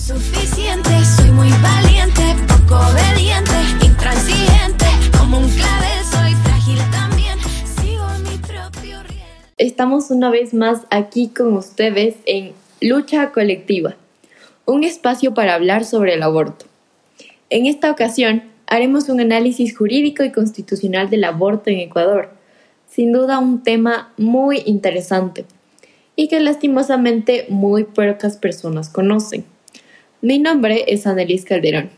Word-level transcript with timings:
suficiente, 0.00 0.90
soy 1.04 1.30
muy 1.30 1.50
valiente, 1.62 2.34
poco 2.48 2.76
obediente, 2.76 3.52
intransigente, 3.84 4.86
como 5.16 5.38
un 5.38 5.48
clavel, 5.50 6.04
soy 6.10 6.32
frágil 6.42 6.78
también, 6.90 7.38
sigo 7.78 8.06
mi 8.24 8.38
propio 8.38 9.02
riel. 9.02 9.44
Estamos 9.58 10.10
una 10.10 10.30
vez 10.30 10.54
más 10.54 10.80
aquí 10.90 11.28
con 11.28 11.52
ustedes 11.52 12.16
en 12.24 12.52
Lucha 12.80 13.30
Colectiva, 13.30 13.96
un 14.64 14.84
espacio 14.84 15.34
para 15.34 15.54
hablar 15.54 15.84
sobre 15.84 16.14
el 16.14 16.22
aborto. 16.22 16.64
En 17.50 17.66
esta 17.66 17.90
ocasión 17.90 18.44
haremos 18.66 19.08
un 19.10 19.20
análisis 19.20 19.76
jurídico 19.76 20.24
y 20.24 20.32
constitucional 20.32 21.10
del 21.10 21.24
aborto 21.24 21.68
en 21.68 21.78
Ecuador, 21.78 22.30
sin 22.88 23.12
duda 23.12 23.38
un 23.38 23.62
tema 23.62 24.12
muy 24.16 24.62
interesante 24.64 25.44
y 26.16 26.28
que 26.28 26.40
lastimosamente 26.40 27.46
muy 27.50 27.84
pocas 27.84 28.38
personas 28.38 28.88
conocen. 28.88 29.44
Mi 30.22 30.38
nombre 30.38 30.84
es 30.86 31.06
Annelies 31.06 31.46
Calderón 31.46 31.88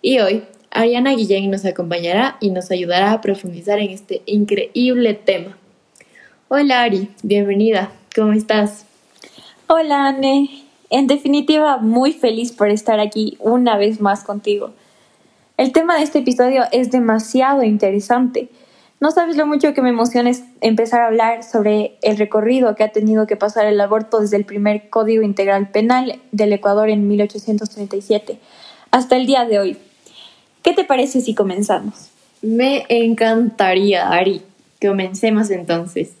y 0.00 0.18
hoy 0.18 0.42
Ariana 0.72 1.12
Guillén 1.14 1.48
nos 1.48 1.64
acompañará 1.64 2.36
y 2.40 2.50
nos 2.50 2.72
ayudará 2.72 3.12
a 3.12 3.20
profundizar 3.20 3.78
en 3.78 3.90
este 3.90 4.20
increíble 4.26 5.14
tema. 5.14 5.56
Hola 6.48 6.82
Ari, 6.82 7.08
bienvenida, 7.22 7.92
¿cómo 8.16 8.32
estás? 8.32 8.84
Hola 9.68 10.08
Anne, 10.08 10.50
en 10.90 11.06
definitiva 11.06 11.76
muy 11.76 12.10
feliz 12.10 12.50
por 12.50 12.68
estar 12.68 12.98
aquí 12.98 13.36
una 13.38 13.76
vez 13.76 14.00
más 14.00 14.24
contigo. 14.24 14.72
El 15.56 15.70
tema 15.70 15.98
de 15.98 16.02
este 16.02 16.18
episodio 16.18 16.64
es 16.72 16.90
demasiado 16.90 17.62
interesante. 17.62 18.48
No 19.02 19.10
sabes 19.10 19.36
lo 19.36 19.48
mucho 19.48 19.74
que 19.74 19.82
me 19.82 19.88
emociona 19.88 20.30
empezar 20.60 21.00
a 21.00 21.08
hablar 21.08 21.42
sobre 21.42 21.98
el 22.02 22.16
recorrido 22.18 22.76
que 22.76 22.84
ha 22.84 22.92
tenido 22.92 23.26
que 23.26 23.34
pasar 23.34 23.66
el 23.66 23.80
aborto 23.80 24.20
desde 24.20 24.36
el 24.36 24.44
primer 24.44 24.90
Código 24.90 25.24
Integral 25.24 25.70
Penal 25.70 26.20
del 26.30 26.52
Ecuador 26.52 26.88
en 26.88 27.08
1837 27.08 28.38
hasta 28.92 29.16
el 29.16 29.26
día 29.26 29.44
de 29.44 29.58
hoy. 29.58 29.78
¿Qué 30.62 30.72
te 30.72 30.84
parece 30.84 31.20
si 31.20 31.34
comenzamos? 31.34 32.10
Me 32.42 32.86
encantaría, 32.90 34.08
Ari. 34.08 34.42
Comencemos 34.80 35.50
entonces. 35.50 36.12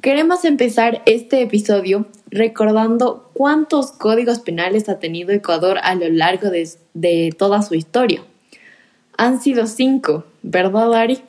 Queremos 0.00 0.44
empezar 0.44 1.02
este 1.06 1.42
episodio 1.42 2.06
recordando 2.30 3.30
cuántos 3.32 3.92
códigos 3.92 4.40
penales 4.40 4.88
ha 4.88 4.98
tenido 4.98 5.32
Ecuador 5.32 5.78
a 5.82 5.94
lo 5.94 6.08
largo 6.08 6.50
de, 6.50 7.34
toda 7.36 7.62
su 7.62 7.74
historia. 7.74 8.22
Han 9.16 9.40
sido 9.40 9.66
cinco, 9.66 10.24
¿verdad, 10.42 10.94
Ari? 10.94 11.20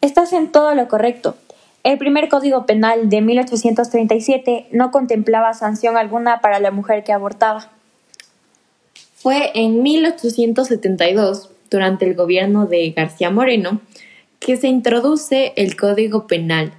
Estás 0.00 0.32
en 0.32 0.50
todo 0.50 0.74
lo 0.74 0.88
correcto. 0.88 1.36
El 1.84 1.98
primer 1.98 2.28
Código 2.28 2.66
Penal 2.66 3.08
de 3.08 3.20
1837 3.20 4.68
no 4.70 4.90
contemplaba 4.90 5.54
sanción 5.54 5.96
alguna 5.96 6.40
para 6.40 6.60
la 6.60 6.70
mujer 6.70 7.02
que 7.02 7.12
abortaba. 7.12 7.70
Fue 9.16 9.50
en 9.54 9.82
1872, 9.82 11.50
durante 11.70 12.04
el 12.04 12.14
gobierno 12.14 12.66
de 12.66 12.90
García 12.90 13.30
Moreno, 13.30 13.80
que 14.38 14.56
se 14.56 14.68
introduce 14.68 15.52
el 15.56 15.76
Código 15.76 16.26
Penal, 16.26 16.72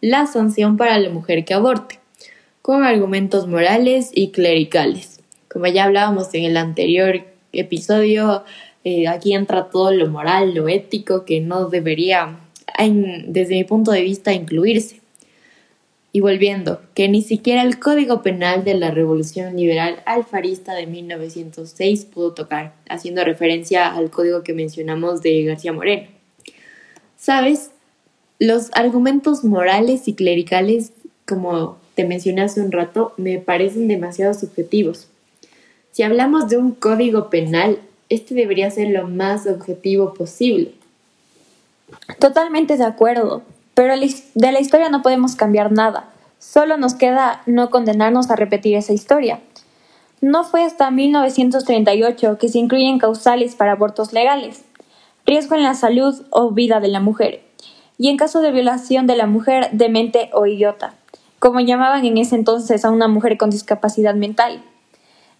la 0.00 0.26
sanción 0.26 0.76
para 0.76 0.98
la 0.98 1.10
mujer 1.10 1.44
que 1.44 1.54
aborte 1.54 2.01
con 2.62 2.84
argumentos 2.84 3.48
morales 3.48 4.10
y 4.14 4.30
clericales. 4.30 5.20
Como 5.48 5.66
ya 5.66 5.84
hablábamos 5.84 6.32
en 6.32 6.44
el 6.44 6.56
anterior 6.56 7.24
episodio, 7.52 8.44
eh, 8.84 9.08
aquí 9.08 9.34
entra 9.34 9.68
todo 9.68 9.92
lo 9.92 10.08
moral, 10.08 10.54
lo 10.54 10.68
ético 10.68 11.24
que 11.24 11.40
no 11.40 11.68
debería, 11.68 12.38
desde 12.78 13.56
mi 13.56 13.64
punto 13.64 13.90
de 13.90 14.02
vista, 14.02 14.32
incluirse. 14.32 15.00
Y 16.14 16.20
volviendo, 16.20 16.80
que 16.94 17.08
ni 17.08 17.22
siquiera 17.22 17.62
el 17.62 17.78
Código 17.78 18.22
Penal 18.22 18.64
de 18.64 18.74
la 18.74 18.90
Revolución 18.90 19.56
Liberal 19.56 20.02
Alfarista 20.04 20.74
de 20.74 20.86
1906 20.86 22.04
pudo 22.04 22.32
tocar, 22.32 22.74
haciendo 22.88 23.24
referencia 23.24 23.94
al 23.94 24.10
código 24.10 24.42
que 24.42 24.52
mencionamos 24.52 25.22
de 25.22 25.42
García 25.44 25.72
Moreno. 25.72 26.08
¿Sabes? 27.16 27.70
Los 28.38 28.70
argumentos 28.74 29.42
morales 29.42 30.06
y 30.06 30.14
clericales, 30.14 30.92
como 31.26 31.81
te 31.94 32.04
mencioné 32.04 32.42
hace 32.42 32.60
un 32.60 32.72
rato, 32.72 33.12
me 33.16 33.38
parecen 33.38 33.88
demasiado 33.88 34.34
subjetivos. 34.34 35.08
Si 35.92 36.02
hablamos 36.02 36.48
de 36.48 36.56
un 36.56 36.72
código 36.72 37.28
penal, 37.28 37.78
este 38.08 38.34
debería 38.34 38.70
ser 38.70 38.88
lo 38.88 39.08
más 39.08 39.46
objetivo 39.46 40.14
posible. 40.14 40.72
Totalmente 42.18 42.78
de 42.78 42.84
acuerdo, 42.84 43.42
pero 43.74 43.94
de 43.96 44.52
la 44.52 44.60
historia 44.60 44.88
no 44.88 45.02
podemos 45.02 45.36
cambiar 45.36 45.70
nada. 45.70 46.08
Solo 46.38 46.76
nos 46.76 46.94
queda 46.94 47.42
no 47.46 47.70
condenarnos 47.70 48.30
a 48.30 48.36
repetir 48.36 48.76
esa 48.76 48.94
historia. 48.94 49.40
No 50.22 50.44
fue 50.44 50.64
hasta 50.64 50.90
1938 50.90 52.38
que 52.38 52.48
se 52.48 52.58
incluyen 52.58 52.98
causales 52.98 53.54
para 53.54 53.72
abortos 53.72 54.12
legales, 54.12 54.62
riesgo 55.26 55.56
en 55.56 55.62
la 55.62 55.74
salud 55.74 56.22
o 56.30 56.50
vida 56.52 56.80
de 56.80 56.88
la 56.88 57.00
mujer, 57.00 57.42
y 57.98 58.08
en 58.08 58.16
caso 58.16 58.40
de 58.40 58.52
violación 58.52 59.06
de 59.06 59.16
la 59.16 59.26
mujer, 59.26 59.68
demente 59.72 60.30
o 60.32 60.46
idiota 60.46 60.94
como 61.42 61.58
llamaban 61.58 62.04
en 62.04 62.18
ese 62.18 62.36
entonces 62.36 62.84
a 62.84 62.90
una 62.92 63.08
mujer 63.08 63.36
con 63.36 63.50
discapacidad 63.50 64.14
mental. 64.14 64.62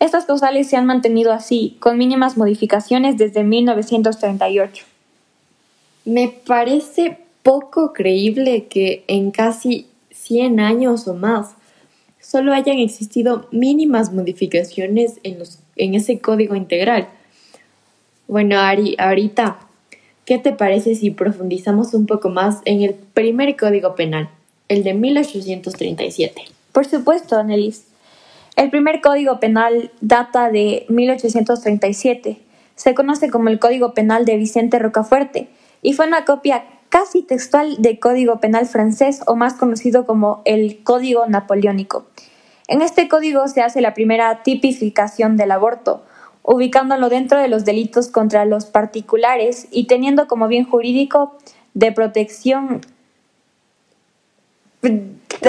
Estas 0.00 0.24
causales 0.24 0.68
se 0.68 0.76
han 0.76 0.84
mantenido 0.84 1.30
así, 1.30 1.76
con 1.78 1.96
mínimas 1.96 2.36
modificaciones 2.36 3.16
desde 3.18 3.44
1938. 3.44 4.84
Me 6.04 6.26
parece 6.44 7.18
poco 7.44 7.92
creíble 7.92 8.66
que 8.66 9.04
en 9.06 9.30
casi 9.30 9.86
100 10.10 10.58
años 10.58 11.06
o 11.06 11.14
más 11.14 11.54
solo 12.20 12.52
hayan 12.52 12.78
existido 12.78 13.46
mínimas 13.52 14.12
modificaciones 14.12 15.20
en, 15.22 15.38
los, 15.38 15.60
en 15.76 15.94
ese 15.94 16.18
código 16.18 16.56
integral. 16.56 17.06
Bueno, 18.26 18.58
Ari, 18.58 18.96
ahorita, 18.98 19.56
¿qué 20.24 20.38
te 20.38 20.50
parece 20.50 20.96
si 20.96 21.12
profundizamos 21.12 21.94
un 21.94 22.06
poco 22.06 22.28
más 22.28 22.58
en 22.64 22.82
el 22.82 22.94
primer 22.94 23.56
código 23.56 23.94
penal? 23.94 24.28
El 24.68 24.84
de 24.84 24.94
1837. 24.94 26.42
Por 26.72 26.86
supuesto, 26.86 27.36
Annelies. 27.36 27.84
El 28.56 28.70
primer 28.70 29.00
código 29.00 29.40
penal 29.40 29.90
data 30.00 30.50
de 30.50 30.86
1837. 30.88 32.38
Se 32.74 32.94
conoce 32.94 33.30
como 33.30 33.48
el 33.48 33.58
Código 33.58 33.94
Penal 33.94 34.24
de 34.24 34.36
Vicente 34.36 34.78
Rocafuerte 34.78 35.48
y 35.82 35.92
fue 35.92 36.06
una 36.06 36.24
copia 36.24 36.64
casi 36.88 37.22
textual 37.22 37.76
del 37.80 37.98
Código 37.98 38.40
Penal 38.40 38.66
francés 38.66 39.20
o 39.26 39.36
más 39.36 39.54
conocido 39.54 40.04
como 40.04 40.42
el 40.44 40.82
Código 40.82 41.26
Napoleónico. 41.26 42.06
En 42.68 42.82
este 42.82 43.08
código 43.08 43.48
se 43.48 43.62
hace 43.62 43.80
la 43.80 43.94
primera 43.94 44.42
tipificación 44.42 45.36
del 45.36 45.50
aborto, 45.50 46.02
ubicándolo 46.42 47.08
dentro 47.08 47.38
de 47.38 47.48
los 47.48 47.64
delitos 47.64 48.08
contra 48.08 48.44
los 48.44 48.66
particulares 48.66 49.68
y 49.70 49.86
teniendo 49.86 50.26
como 50.26 50.48
bien 50.48 50.64
jurídico 50.64 51.36
de 51.74 51.92
protección 51.92 52.80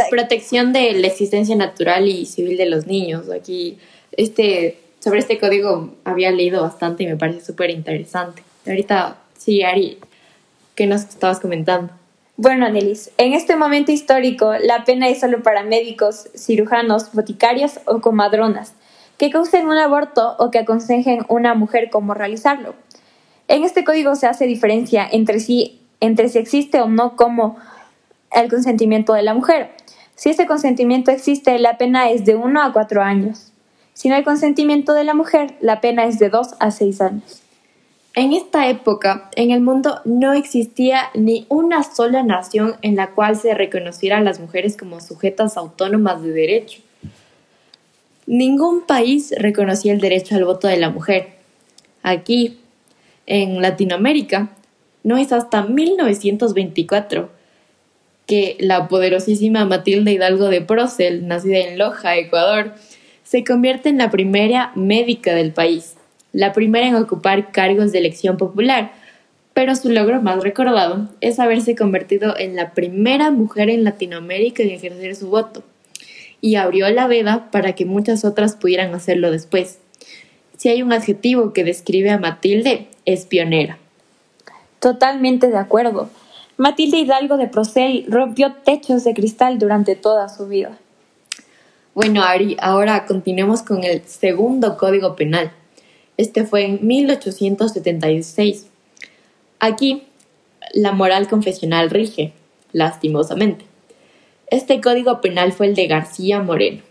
protección 0.10 0.74
de 0.74 0.94
la 0.94 1.08
existencia 1.08 1.56
natural 1.56 2.08
y 2.08 2.26
civil 2.26 2.58
de 2.58 2.66
los 2.68 2.88
niños. 2.88 3.30
Aquí, 3.30 3.78
este, 4.12 4.78
sobre 5.00 5.20
este 5.20 5.40
código 5.40 5.96
había 6.04 6.32
leído 6.32 6.62
bastante 6.62 7.04
y 7.04 7.08
me 7.08 7.18
parece 7.18 7.46
súper 7.46 7.70
interesante. 7.70 8.44
Ahorita, 8.66 9.18
sí, 9.38 9.64
Ari, 9.64 9.98
¿qué 10.76 10.88
nos 10.88 11.02
estabas 11.02 11.40
comentando? 11.40 11.92
Bueno, 12.36 12.66
Anelis, 12.66 13.12
en 13.18 13.34
este 13.34 13.56
momento 13.56 13.92
histórico 13.92 14.54
la 14.60 14.86
pena 14.86 15.08
es 15.08 15.20
solo 15.20 15.44
para 15.44 15.64
médicos, 15.64 16.30
cirujanos, 16.36 17.12
boticarios 17.14 17.80
o 17.86 18.02
comadronas 18.02 18.74
que 19.18 19.30
causen 19.30 19.68
un 19.68 19.78
aborto 19.78 20.36
o 20.40 20.52
que 20.52 20.60
aconsejen 20.60 21.26
una 21.28 21.54
mujer 21.54 21.90
cómo 21.92 22.14
realizarlo. 22.14 22.74
En 23.48 23.64
este 23.64 23.84
código 23.84 24.16
se 24.16 24.28
hace 24.28 24.48
diferencia 24.48 25.08
entre 25.12 25.40
si, 25.40 25.82
entre 26.00 26.30
si 26.30 26.40
existe 26.40 26.82
o 26.82 26.88
no 26.88 27.16
como 27.16 27.58
el 28.34 28.50
consentimiento 28.50 29.14
de 29.14 29.24
la 29.24 29.34
mujer. 29.34 29.72
Si 30.16 30.30
ese 30.30 30.46
consentimiento 30.46 31.12
existe, 31.12 31.58
la 31.60 31.78
pena 31.78 32.10
es 32.10 32.26
de 32.26 32.36
1 32.36 32.62
a 32.62 32.74
4 32.74 33.02
años. 33.02 33.52
Si 33.94 34.10
no 34.10 34.16
hay 34.16 34.24
consentimiento 34.24 34.94
de 34.94 35.04
la 35.04 35.14
mujer, 35.14 35.56
la 35.62 35.82
pena 35.82 36.06
es 36.06 36.20
de 36.20 36.30
2 36.30 36.56
a 36.60 36.72
6 36.72 37.02
años. 37.02 37.42
En 38.16 38.32
esta 38.32 38.70
época, 38.70 39.32
en 39.36 39.50
el 39.50 39.62
mundo 39.62 40.00
no 40.06 40.34
existía 40.34 41.10
ni 41.16 41.48
una 41.50 41.82
sola 41.84 42.22
nación 42.22 42.76
en 42.84 42.96
la 42.96 43.12
cual 43.12 43.36
se 43.36 43.56
reconocieran 43.56 44.24
las 44.24 44.40
mujeres 44.40 44.78
como 44.78 45.02
sujetas 45.02 45.58
autónomas 45.58 46.22
de 46.22 46.32
derecho. 46.32 46.82
Ningún 48.28 48.82
país 48.82 49.34
reconocía 49.38 49.94
el 49.94 50.00
derecho 50.00 50.36
al 50.36 50.46
voto 50.46 50.68
de 50.68 50.78
la 50.78 50.92
mujer. 50.92 51.30
Aquí, 52.04 52.60
en 53.26 53.62
Latinoamérica, 53.64 54.52
no 55.04 55.18
es 55.18 55.32
hasta 55.34 55.64
1924 55.64 57.30
que 58.26 58.56
la 58.60 58.88
poderosísima 58.88 59.66
Matilde 59.66 60.12
Hidalgo 60.12 60.50
de 60.50 60.62
Procel, 60.62 61.28
nacida 61.28 61.60
en 61.60 61.78
Loja, 61.78 62.16
Ecuador, 62.18 62.74
se 63.24 63.44
convierte 63.44 63.90
en 63.90 63.98
la 63.98 64.12
primera 64.12 64.72
médica 64.76 65.34
del 65.34 65.52
país, 65.52 65.96
la 66.32 66.54
primera 66.54 66.88
en 66.88 66.96
ocupar 66.96 67.52
cargos 67.52 67.92
de 67.92 68.00
elección 68.00 68.38
popular, 68.38 68.92
pero 69.54 69.76
su 69.76 69.90
logro 69.90 70.22
más 70.22 70.42
recordado 70.42 71.10
es 71.22 71.40
haberse 71.40 71.76
convertido 71.76 72.38
en 72.38 72.56
la 72.56 72.74
primera 72.74 73.32
mujer 73.32 73.70
en 73.70 73.84
Latinoamérica 73.84 74.64
en 74.64 74.72
ejercer 74.72 75.16
su 75.16 75.30
voto, 75.30 75.64
y 76.42 76.56
abrió 76.56 76.90
la 76.90 77.08
veda 77.08 77.50
para 77.52 77.74
que 77.74 77.86
muchas 77.86 78.26
otras 78.26 78.56
pudieran 78.56 78.94
hacerlo 78.96 79.32
después. 79.32 79.80
Si 80.58 80.70
hay 80.70 80.82
un 80.82 80.94
adjetivo 80.94 81.54
que 81.54 81.64
describe 81.64 82.10
a 82.10 82.18
Matilde, 82.18 82.88
es 83.06 83.26
pionera. 83.26 83.78
Totalmente 84.80 85.48
de 85.48 85.58
acuerdo. 85.58 86.10
Matilde 86.64 86.98
Hidalgo 86.98 87.36
de 87.36 87.50
Procel 87.50 88.06
rompió 88.08 88.54
techos 88.64 89.04
de 89.04 89.14
cristal 89.14 89.60
durante 89.60 89.98
toda 89.98 90.30
su 90.30 90.48
vida. 90.48 90.80
Bueno, 91.94 92.24
Ari, 92.24 92.56
ahora 92.58 93.06
continuemos 93.06 93.64
con 93.64 93.84
el 93.84 94.02
segundo 94.06 94.78
Código 94.78 95.14
Penal. 95.18 95.52
Este 96.16 96.46
fue 96.46 96.64
en 96.64 96.88
1876. 96.88 98.68
Aquí, 99.60 100.04
la 100.74 100.94
moral 100.94 101.28
confesional 101.28 101.90
rige, 101.90 102.32
lastimosamente. 102.72 103.66
Este 104.48 104.80
código 104.80 105.20
penal 105.20 105.52
fue 105.52 105.66
el 105.66 105.76
de 105.76 105.88
García 105.88 106.42
Moreno, 106.42 106.82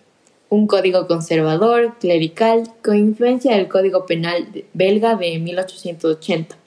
un 0.50 0.66
código 0.66 1.06
conservador, 1.06 1.94
clerical, 1.98 2.64
con 2.84 2.98
influencia 2.98 3.56
del 3.56 3.68
Código 3.68 4.04
Penal 4.04 4.48
belga 4.74 5.14
de 5.14 5.38
1880. 5.38 6.61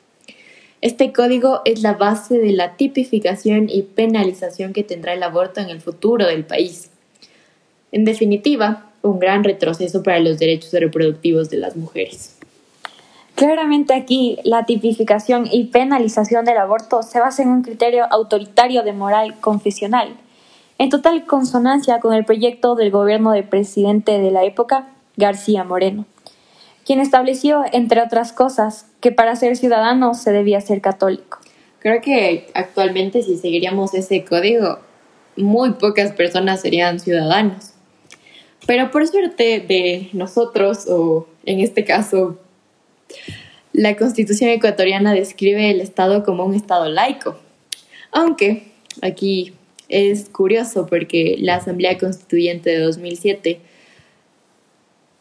Este 0.86 1.12
código 1.12 1.62
es 1.66 1.82
la 1.82 1.94
base 1.94 2.38
de 2.38 2.52
la 2.52 2.78
tipificación 2.78 3.72
y 3.72 3.82
penalización 3.82 4.72
que 4.72 4.84
tendrá 4.84 5.14
el 5.14 5.24
aborto 5.24 5.60
en 5.60 5.70
el 5.70 5.82
futuro 5.82 6.28
del 6.28 6.46
país. 6.46 6.92
En 7.92 8.06
definitiva, 8.06 8.92
un 9.02 9.18
gran 9.18 9.44
retroceso 9.44 10.04
para 10.04 10.20
los 10.20 10.38
derechos 10.38 10.72
reproductivos 10.74 11.50
de 11.50 11.58
las 11.58 11.76
mujeres. 11.76 12.38
Claramente 13.34 13.96
aquí 13.96 14.38
la 14.44 14.68
tipificación 14.68 15.48
y 15.52 15.64
penalización 15.64 16.46
del 16.46 16.60
aborto 16.60 17.02
se 17.02 17.20
basa 17.20 17.42
en 17.42 17.50
un 17.50 17.64
criterio 17.64 18.06
autoritario 18.12 18.84
de 18.84 18.94
moral 18.94 19.40
confesional, 19.40 20.10
en 20.78 20.92
total 20.92 21.26
consonancia 21.26 22.00
con 22.00 22.14
el 22.14 22.26
proyecto 22.26 22.76
del 22.76 22.92
gobierno 22.92 23.32
del 23.32 23.46
presidente 23.46 24.20
de 24.20 24.30
la 24.30 24.44
época, 24.44 24.90
García 25.18 25.64
Moreno, 25.64 26.06
quien 26.86 27.00
estableció, 27.00 27.64
entre 27.72 28.02
otras 28.02 28.32
cosas, 28.32 28.86
que 29.02 29.12
para 29.12 29.36
ser 29.36 29.58
ciudadano 29.58 30.14
se 30.14 30.32
debía 30.32 30.62
ser 30.62 30.82
católico. 30.82 31.40
Creo 31.80 32.02
que 32.02 32.48
actualmente 32.54 33.24
si 33.24 33.38
seguiríamos 33.38 33.94
ese 33.94 34.24
código, 34.24 34.80
muy 35.36 35.72
pocas 35.74 36.12
personas 36.12 36.62
serían 36.62 37.00
ciudadanos. 37.00 37.74
Pero 38.68 38.92
por 38.92 39.08
suerte 39.08 39.60
de 39.60 40.10
nosotros, 40.14 40.88
o 40.88 41.28
en 41.46 41.60
este 41.60 41.84
caso 41.84 42.40
la 43.74 43.98
Constitución 43.98 44.50
ecuatoriana 44.52 45.14
describe 45.14 45.70
el 45.70 45.82
Estado 45.82 46.24
como 46.24 46.46
un 46.46 46.56
Estado 46.56 46.90
laico, 46.90 47.38
aunque 48.12 48.72
aquí 49.02 49.54
es 49.90 50.30
curioso 50.30 50.88
porque 50.88 51.36
la 51.40 51.56
Asamblea 51.56 51.98
Constituyente 51.98 52.70
de 52.70 52.80
2007, 52.80 53.60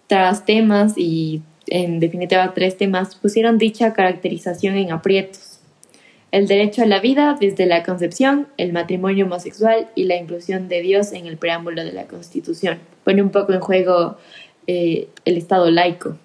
tras 0.06 0.44
temas 0.44 0.94
y 0.96 1.42
en 1.66 2.00
definitiva 2.00 2.52
tres 2.54 2.76
temas, 2.76 3.14
pusieron 3.14 3.58
dicha 3.58 3.92
caracterización 3.92 4.76
en 4.76 4.92
aprietos. 4.92 5.58
El 6.30 6.48
derecho 6.48 6.82
a 6.82 6.86
la 6.86 6.98
vida 6.98 7.36
desde 7.40 7.66
la 7.66 7.84
concepción, 7.84 8.48
el 8.56 8.72
matrimonio 8.72 9.26
homosexual 9.26 9.88
y 9.94 10.04
la 10.04 10.16
inclusión 10.16 10.68
de 10.68 10.80
Dios 10.80 11.12
en 11.12 11.26
el 11.26 11.36
preámbulo 11.36 11.84
de 11.84 11.92
la 11.92 12.06
Constitución. 12.06 12.80
Pone 13.04 13.22
un 13.22 13.30
poco 13.30 13.52
en 13.52 13.60
juego 13.60 14.16
eh, 14.66 15.08
el 15.24 15.36
Estado 15.36 15.70
laico. 15.70 16.16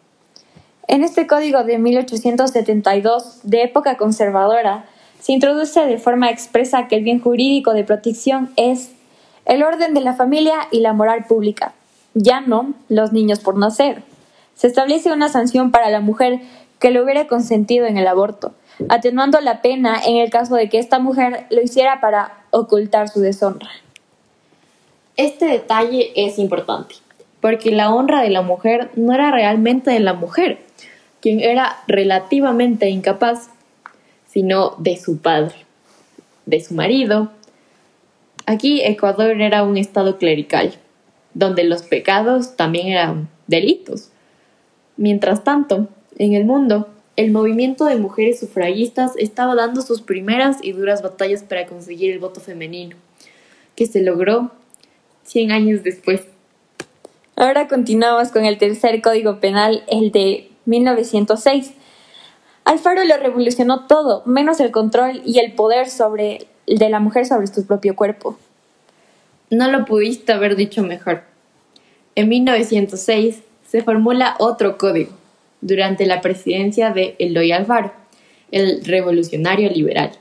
En 0.88 1.04
este 1.04 1.28
código 1.28 1.64
de 1.64 1.78
1872, 1.78 3.42
de 3.44 3.62
época 3.62 3.98
conservadora, 3.98 4.86
se 5.20 5.34
introduce 5.34 5.86
de 5.86 6.00
forma 6.00 6.32
expresa 6.32 6.88
que 6.88 6.96
el 6.96 7.04
bien 7.04 7.20
jurídico 7.20 7.74
de 7.74 7.84
protección 7.84 8.50
es 8.56 8.92
el 9.46 9.62
orden 9.62 9.94
de 9.94 10.02
la 10.02 10.14
familia 10.14 10.56
y 10.72 10.80
la 10.80 10.94
moral 10.94 11.26
pública, 11.28 11.74
ya 12.16 12.42
no 12.42 12.74
los 12.88 13.14
niños 13.14 13.40
por 13.40 13.58
nacer. 13.58 14.02
Se 14.60 14.68
establece 14.68 15.14
una 15.14 15.30
sanción 15.30 15.72
para 15.72 15.90
la 15.90 16.02
mujer 16.02 16.42
que 16.80 16.92
lo 16.92 17.02
hubiera 17.02 17.28
consentido 17.28 17.86
en 17.86 17.98
el 17.98 18.06
aborto, 18.06 18.52
atenuando 18.90 19.40
la 19.40 19.62
pena 19.62 20.02
en 20.06 20.18
el 20.18 20.30
caso 20.30 20.56
de 20.56 20.68
que 20.68 20.80
esta 20.80 21.00
mujer 21.00 21.46
lo 21.50 21.62
hiciera 21.62 22.02
para 22.02 22.44
ocultar 22.52 23.08
su 23.08 23.22
deshonra. 23.22 23.70
Este 25.16 25.46
detalle 25.46 26.12
es 26.18 26.38
importante, 26.38 26.96
porque 27.40 27.72
la 27.72 27.94
honra 27.94 28.22
de 28.22 28.32
la 28.32 28.42
mujer 28.42 28.92
no 28.98 29.14
era 29.14 29.32
realmente 29.32 29.92
de 29.92 30.02
la 30.02 30.12
mujer, 30.12 30.60
quien 31.22 31.40
era 31.40 31.78
relativamente 31.88 32.90
incapaz, 32.90 33.48
sino 34.28 34.76
de 34.78 34.98
su 34.98 35.20
padre, 35.20 35.56
de 36.46 36.60
su 36.60 36.74
marido. 36.74 37.32
Aquí 38.46 38.82
Ecuador 38.82 39.40
era 39.40 39.64
un 39.64 39.78
estado 39.78 40.18
clerical, 40.18 40.74
donde 41.34 41.64
los 41.64 41.84
pecados 41.84 42.58
también 42.58 42.88
eran 42.88 43.30
delitos. 43.48 44.09
Mientras 45.00 45.46
tanto, 45.46 45.88
en 46.18 46.34
el 46.34 46.44
mundo, 46.44 46.90
el 47.16 47.31
movimiento 47.31 47.86
de 47.86 47.96
mujeres 47.96 48.38
sufragistas 48.38 49.13
estaba 49.16 49.56
dando 49.56 49.81
sus 49.81 50.01
primeras 50.01 50.57
y 50.62 50.74
duras 50.74 51.01
batallas 51.01 51.42
para 51.42 51.68
conseguir 51.68 52.12
el 52.12 52.19
voto 52.19 52.42
femenino, 52.42 52.98
que 53.78 53.86
se 53.86 54.04
logró 54.04 54.51
100 55.24 55.54
años 55.54 55.84
después. 55.84 56.24
Ahora 57.38 57.69
continuamos 57.69 58.28
con 58.28 58.44
el 58.44 58.57
tercer 58.57 59.01
código 59.01 59.40
penal, 59.40 59.86
el 59.88 60.12
de 60.12 60.51
1906. 60.66 61.72
Alfaro 62.66 63.06
lo 63.06 63.16
revolucionó 63.16 63.88
todo, 63.88 64.24
menos 64.25 64.60
el 64.60 64.72
control 64.72 65.22
y 65.25 65.40
el 65.40 65.54
poder 65.54 65.90
sobre, 65.90 66.48
de 66.68 66.90
la 66.90 67.00
mujer 67.00 67.25
sobre 67.25 67.48
su 67.48 67.66
propio 67.66 67.95
cuerpo. 67.95 68.38
No 69.50 69.72
lo 69.72 69.86
pudiste 69.86 70.34
haber 70.34 70.57
dicho 70.57 70.84
mejor. 70.84 71.24
En 72.16 72.28
1906 72.28 73.44
se 73.69 73.83
formula 73.83 74.36
otro 74.39 74.80
código, 74.80 75.12
durante 75.62 76.07
la 76.07 76.21
presidencia 76.21 76.89
de 76.89 77.16
Eloy 77.19 77.51
Alfaro, 77.51 77.94
el 78.51 78.83
revolucionario 78.83 79.69
liberal. 79.69 80.12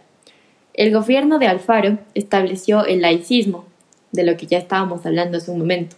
El 0.75 0.93
gobierno 0.93 1.39
de 1.39 1.47
Alfaro 1.47 1.99
estableció 2.15 2.85
el 2.85 3.01
laicismo, 3.01 3.65
de 4.13 4.25
lo 4.25 4.37
que 4.37 4.47
ya 4.47 4.59
estábamos 4.59 5.07
hablando 5.07 5.39
hace 5.39 5.51
un 5.51 5.61
momento, 5.61 5.97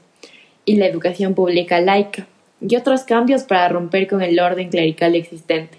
y 0.64 0.76
la 0.76 0.86
educación 0.86 1.34
pública 1.34 1.80
laica, 1.80 2.28
y 2.60 2.76
otros 2.76 3.02
cambios 3.02 3.42
para 3.42 3.68
romper 3.68 4.06
con 4.06 4.22
el 4.22 4.38
orden 4.38 4.68
clerical 4.68 5.16
existente. 5.16 5.78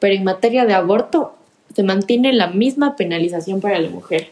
Pero 0.00 0.14
en 0.14 0.24
materia 0.24 0.64
de 0.64 0.74
aborto 0.74 1.36
se 1.72 1.84
mantiene 1.84 2.32
la 2.32 2.48
misma 2.48 2.96
penalización 2.96 3.60
para 3.60 3.78
la 3.78 3.90
mujer. 3.90 4.28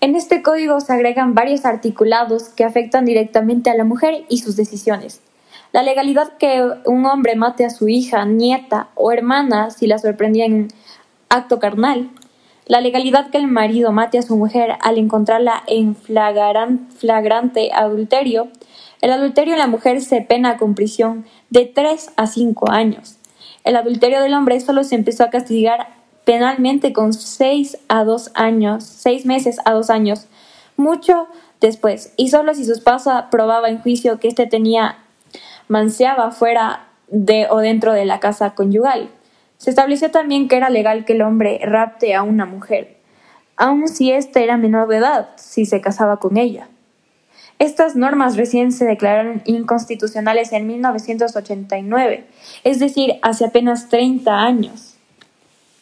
En 0.00 0.16
este 0.16 0.42
código 0.42 0.80
se 0.80 0.92
agregan 0.92 1.34
varios 1.34 1.64
articulados 1.64 2.48
que 2.48 2.64
afectan 2.64 3.04
directamente 3.04 3.70
a 3.70 3.76
la 3.76 3.84
mujer 3.84 4.24
y 4.28 4.38
sus 4.38 4.56
decisiones. 4.56 5.20
La 5.72 5.82
legalidad 5.82 6.32
que 6.38 6.66
un 6.84 7.06
hombre 7.06 7.36
mate 7.36 7.64
a 7.64 7.70
su 7.70 7.88
hija, 7.88 8.24
nieta 8.24 8.88
o 8.94 9.12
hermana 9.12 9.70
si 9.70 9.86
la 9.86 9.98
sorprendía 9.98 10.46
en 10.46 10.68
acto 11.28 11.58
carnal. 11.58 12.10
La 12.66 12.80
legalidad 12.80 13.30
que 13.30 13.38
el 13.38 13.46
marido 13.46 13.92
mate 13.92 14.18
a 14.18 14.22
su 14.22 14.36
mujer 14.36 14.76
al 14.80 14.98
encontrarla 14.98 15.62
en 15.66 15.94
flagrante 15.94 17.70
adulterio 17.72 18.48
el 19.02 19.12
adulterio 19.12 19.52
en 19.52 19.58
la 19.58 19.66
mujer 19.66 20.00
se 20.00 20.22
pena 20.22 20.56
con 20.56 20.74
prisión 20.74 21.26
de 21.50 21.66
3 21.66 22.12
a 22.16 22.26
5 22.26 22.70
años. 22.70 23.16
El 23.62 23.76
adulterio 23.76 24.20
del 24.22 24.34
hombre 24.34 24.58
solo 24.60 24.84
se 24.84 24.94
empezó 24.94 25.24
a 25.24 25.30
castigar 25.30 25.88
penalmente 26.24 26.92
con 26.92 27.12
6 27.12 27.78
a 27.88 28.04
2 28.04 28.32
años, 28.34 28.84
6 28.84 29.26
meses 29.26 29.58
a 29.64 29.72
2 29.72 29.90
años, 29.90 30.26
mucho 30.76 31.28
después, 31.60 32.14
y 32.16 32.30
solo 32.30 32.54
si 32.54 32.64
su 32.64 32.72
esposa 32.72 33.28
probaba 33.30 33.68
en 33.68 33.80
juicio 33.80 34.18
que 34.18 34.28
éste 34.28 34.46
tenía 34.46 34.98
manseaba 35.68 36.30
fuera 36.30 36.88
de 37.08 37.46
o 37.50 37.58
dentro 37.58 37.92
de 37.92 38.04
la 38.04 38.20
casa 38.20 38.54
conyugal. 38.54 39.10
Se 39.58 39.70
estableció 39.70 40.10
también 40.10 40.48
que 40.48 40.56
era 40.56 40.70
legal 40.70 41.04
que 41.04 41.14
el 41.14 41.22
hombre 41.22 41.60
rapte 41.62 42.14
a 42.14 42.22
una 42.22 42.46
mujer, 42.46 42.96
aun 43.56 43.88
si 43.88 44.12
ésta 44.12 44.40
era 44.40 44.56
menor 44.56 44.88
de 44.88 44.98
edad, 44.98 45.28
si 45.36 45.64
se 45.64 45.80
casaba 45.80 46.18
con 46.18 46.36
ella. 46.36 46.68
Estas 47.58 47.96
normas 47.96 48.36
recién 48.36 48.70
se 48.70 48.84
declararon 48.84 49.40
inconstitucionales 49.46 50.52
en 50.52 50.66
1989, 50.66 52.24
es 52.64 52.78
decir, 52.78 53.14
hace 53.22 53.46
apenas 53.46 53.88
30 53.88 54.42
años. 54.42 54.94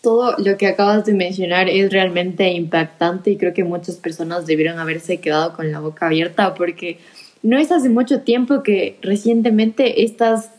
Todo 0.00 0.36
lo 0.38 0.56
que 0.56 0.68
acabas 0.68 1.04
de 1.04 1.14
mencionar 1.14 1.68
es 1.68 1.90
realmente 1.90 2.48
impactante 2.52 3.30
y 3.30 3.36
creo 3.38 3.54
que 3.54 3.64
muchas 3.64 3.96
personas 3.96 4.46
debieron 4.46 4.78
haberse 4.78 5.18
quedado 5.18 5.54
con 5.54 5.72
la 5.72 5.80
boca 5.80 6.06
abierta 6.06 6.54
porque 6.54 7.00
no 7.44 7.58
es 7.58 7.70
hace 7.70 7.88
mucho 7.88 8.22
tiempo 8.22 8.62
que 8.62 8.98
recientemente 9.02 10.02
estas, 10.02 10.50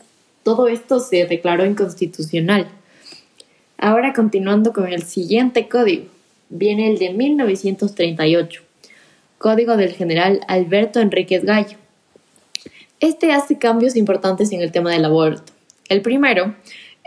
todo 0.44 0.68
esto 0.68 1.00
se 1.00 1.26
declaró 1.26 1.66
inconstitucional. 1.66 2.68
Ahora 3.76 4.14
continuando 4.14 4.72
con 4.72 4.86
el 4.86 5.02
siguiente 5.02 5.68
código, 5.68 6.04
viene 6.48 6.90
el 6.90 6.98
de 6.98 7.12
1938 7.12 8.62
Código 9.36 9.76
del 9.76 9.92
General 9.92 10.40
Alberto 10.48 11.00
Enríquez 11.00 11.44
Gallo. 11.44 11.76
Este 13.00 13.32
hace 13.32 13.58
cambios 13.58 13.96
importantes 13.96 14.50
en 14.52 14.62
el 14.62 14.72
tema 14.72 14.90
del 14.92 15.04
aborto. 15.04 15.52
El 15.90 16.00
primero 16.00 16.54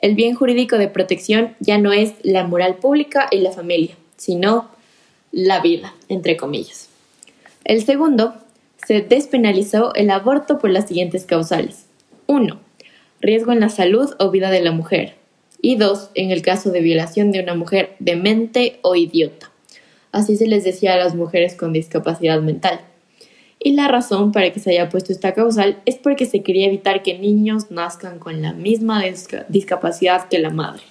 el 0.01 0.15
bien 0.15 0.35
jurídico 0.35 0.77
de 0.77 0.87
protección 0.87 1.55
ya 1.59 1.77
no 1.77 1.91
es 1.91 2.13
la 2.23 2.45
moral 2.45 2.75
pública 2.75 3.27
y 3.31 3.39
la 3.39 3.51
familia, 3.51 3.95
sino 4.17 4.69
la 5.31 5.61
vida, 5.61 5.93
entre 6.07 6.37
comillas. 6.37 6.89
El 7.65 7.83
segundo, 7.85 8.35
se 8.85 9.01
despenalizó 9.01 9.93
el 9.95 10.09
aborto 10.09 10.59
por 10.59 10.69
las 10.69 10.87
siguientes 10.87 11.25
causales. 11.25 11.85
1. 12.27 12.59
Riesgo 13.21 13.51
en 13.51 13.59
la 13.59 13.69
salud 13.69 14.13
o 14.19 14.31
vida 14.31 14.49
de 14.49 14.61
la 14.61 14.71
mujer. 14.71 15.15
Y 15.61 15.75
2. 15.75 16.11
En 16.15 16.31
el 16.31 16.41
caso 16.41 16.71
de 16.71 16.81
violación 16.81 17.31
de 17.31 17.41
una 17.41 17.55
mujer 17.55 17.95
demente 17.99 18.79
o 18.81 18.95
idiota. 18.95 19.51
Así 20.11 20.37
se 20.37 20.47
les 20.47 20.63
decía 20.63 20.93
a 20.93 20.97
las 20.97 21.15
mujeres 21.15 21.55
con 21.55 21.73
discapacidad 21.73 22.41
mental. 22.41 22.81
Y 23.61 23.73
la 23.73 23.89
razón 23.89 24.31
para 24.31 24.51
que 24.51 24.59
se 24.59 24.71
haya 24.71 24.89
puesto 24.89 25.11
esta 25.11 25.33
causal 25.33 25.81
es 25.85 25.95
porque 25.95 26.25
se 26.25 26.41
quería 26.43 26.67
evitar 26.67 27.03
que 27.03 27.19
niños 27.19 27.71
nazcan 27.71 28.17
con 28.17 28.41
la 28.41 28.53
misma 28.53 29.03
discapacidad 29.49 30.29
que 30.29 30.39
la 30.39 30.49
madre. 30.49 30.81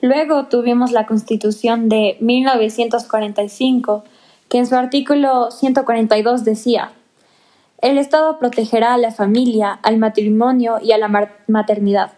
Luego 0.00 0.46
tuvimos 0.46 0.92
la 0.92 1.06
Constitución 1.06 1.88
de 1.88 2.16
1945, 2.20 4.04
que 4.48 4.58
en 4.58 4.66
su 4.66 4.76
artículo 4.76 5.50
142 5.50 6.44
decía, 6.44 6.92
el 7.82 7.98
Estado 7.98 8.38
protegerá 8.38 8.94
a 8.94 8.98
la 8.98 9.10
familia, 9.10 9.78
al 9.82 9.98
matrimonio 9.98 10.78
y 10.82 10.92
a 10.92 10.98
la 10.98 11.08
maternidad. 11.46 12.12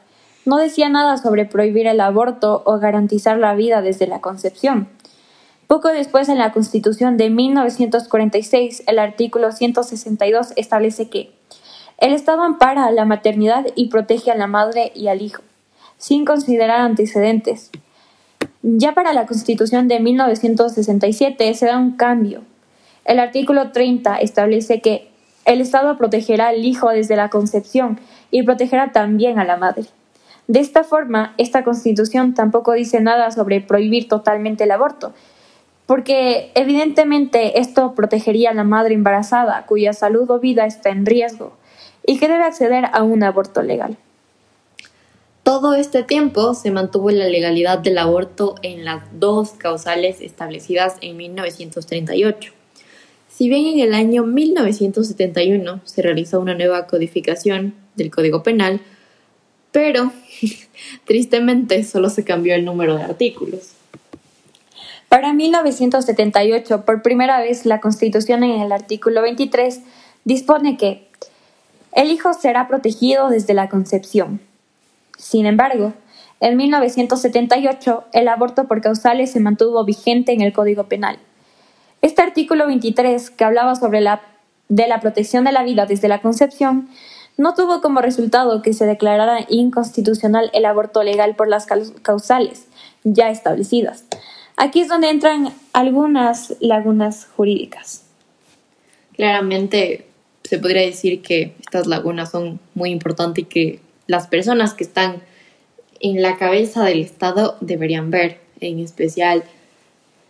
No 0.44 0.56
decía 0.56 0.88
nada 0.88 1.18
sobre 1.18 1.46
prohibir 1.46 1.86
el 1.86 2.00
aborto 2.00 2.62
o 2.64 2.78
garantizar 2.78 3.38
la 3.38 3.54
vida 3.54 3.82
desde 3.82 4.06
la 4.06 4.20
concepción. 4.20 4.88
Poco 5.66 5.88
después, 5.88 6.30
en 6.30 6.38
la 6.38 6.52
Constitución 6.52 7.18
de 7.18 7.28
1946, 7.28 8.84
el 8.86 8.98
artículo 8.98 9.52
162 9.52 10.54
establece 10.56 11.10
que 11.10 11.32
el 11.98 12.12
Estado 12.14 12.42
ampara 12.42 12.86
a 12.86 12.92
la 12.92 13.04
maternidad 13.04 13.66
y 13.74 13.88
protege 13.88 14.30
a 14.30 14.36
la 14.36 14.46
madre 14.46 14.92
y 14.94 15.08
al 15.08 15.20
hijo, 15.20 15.42
sin 15.98 16.24
considerar 16.24 16.80
antecedentes. 16.80 17.70
Ya 18.62 18.92
para 18.92 19.12
la 19.12 19.26
Constitución 19.26 19.86
de 19.86 20.00
1967 20.00 21.54
se 21.54 21.66
da 21.66 21.78
un 21.78 21.92
cambio. 21.92 22.42
El 23.04 23.20
artículo 23.20 23.70
30 23.70 24.16
establece 24.16 24.80
que 24.80 25.08
el 25.44 25.60
Estado 25.60 25.96
protegerá 25.96 26.48
al 26.48 26.64
hijo 26.64 26.90
desde 26.90 27.14
la 27.14 27.30
concepción 27.30 28.00
y 28.30 28.42
protegerá 28.42 28.90
también 28.90 29.38
a 29.38 29.44
la 29.44 29.56
madre. 29.56 29.84
De 30.48 30.60
esta 30.60 30.82
forma, 30.82 31.34
esta 31.38 31.62
Constitución 31.62 32.34
tampoco 32.34 32.72
dice 32.72 33.00
nada 33.00 33.30
sobre 33.30 33.60
prohibir 33.60 34.08
totalmente 34.08 34.64
el 34.64 34.72
aborto, 34.72 35.12
porque 35.86 36.50
evidentemente 36.54 37.60
esto 37.60 37.94
protegería 37.94 38.50
a 38.50 38.54
la 38.54 38.64
madre 38.64 38.94
embarazada 38.94 39.66
cuya 39.66 39.92
salud 39.92 40.28
o 40.30 40.40
vida 40.40 40.66
está 40.66 40.90
en 40.90 41.06
riesgo 41.06 41.52
y 42.04 42.18
que 42.18 42.28
debe 42.28 42.44
acceder 42.44 42.86
a 42.92 43.02
un 43.04 43.22
aborto 43.22 43.62
legal. 43.62 43.96
Todo 45.48 45.72
este 45.72 46.02
tiempo 46.02 46.52
se 46.52 46.70
mantuvo 46.70 47.10
la 47.10 47.24
legalidad 47.24 47.78
del 47.78 47.96
aborto 47.96 48.56
en 48.60 48.84
las 48.84 49.02
dos 49.18 49.52
causales 49.52 50.20
establecidas 50.20 50.96
en 51.00 51.16
1938. 51.16 52.52
Si 53.30 53.48
bien 53.48 53.64
en 53.64 53.80
el 53.80 53.94
año 53.94 54.24
1971 54.24 55.80
se 55.84 56.02
realizó 56.02 56.38
una 56.38 56.54
nueva 56.54 56.86
codificación 56.86 57.74
del 57.96 58.10
Código 58.10 58.42
Penal, 58.42 58.82
pero 59.72 60.12
tristemente 61.06 61.82
solo 61.82 62.10
se 62.10 62.24
cambió 62.24 62.54
el 62.54 62.66
número 62.66 62.96
de 62.96 63.04
artículos. 63.04 63.70
Para 65.08 65.32
1978, 65.32 66.84
por 66.84 67.00
primera 67.00 67.40
vez, 67.40 67.64
la 67.64 67.80
Constitución 67.80 68.44
en 68.44 68.60
el 68.60 68.70
artículo 68.70 69.22
23 69.22 69.80
dispone 70.26 70.76
que 70.76 71.08
el 71.92 72.10
hijo 72.10 72.34
será 72.34 72.68
protegido 72.68 73.30
desde 73.30 73.54
la 73.54 73.70
concepción. 73.70 74.46
Sin 75.28 75.44
embargo, 75.44 75.92
en 76.40 76.56
1978 76.56 78.04
el 78.14 78.28
aborto 78.28 78.66
por 78.66 78.80
causales 78.80 79.30
se 79.30 79.40
mantuvo 79.40 79.84
vigente 79.84 80.32
en 80.32 80.40
el 80.40 80.54
Código 80.54 80.84
Penal. 80.84 81.18
Este 82.00 82.22
artículo 82.22 82.66
23, 82.66 83.28
que 83.28 83.44
hablaba 83.44 83.74
sobre 83.74 84.00
la, 84.00 84.22
de 84.70 84.88
la 84.88 85.00
protección 85.00 85.44
de 85.44 85.52
la 85.52 85.64
vida 85.64 85.84
desde 85.84 86.08
la 86.08 86.22
concepción, 86.22 86.88
no 87.36 87.52
tuvo 87.52 87.82
como 87.82 88.00
resultado 88.00 88.62
que 88.62 88.72
se 88.72 88.86
declarara 88.86 89.44
inconstitucional 89.50 90.50
el 90.54 90.64
aborto 90.64 91.02
legal 91.02 91.36
por 91.36 91.46
las 91.46 91.66
causales 91.66 92.66
ya 93.04 93.28
establecidas. 93.28 94.06
Aquí 94.56 94.80
es 94.80 94.88
donde 94.88 95.10
entran 95.10 95.52
algunas 95.74 96.56
lagunas 96.60 97.28
jurídicas. 97.36 98.06
Claramente 99.14 100.06
se 100.44 100.58
podría 100.58 100.86
decir 100.86 101.20
que 101.20 101.54
estas 101.60 101.86
lagunas 101.86 102.30
son 102.30 102.60
muy 102.74 102.88
importantes 102.88 103.44
y 103.44 103.46
que 103.46 103.87
las 104.08 104.26
personas 104.26 104.74
que 104.74 104.82
están 104.82 105.22
en 106.00 106.20
la 106.22 106.36
cabeza 106.36 106.84
del 106.84 107.00
Estado 107.00 107.56
deberían 107.60 108.10
ver, 108.10 108.38
en 108.60 108.80
especial 108.80 109.44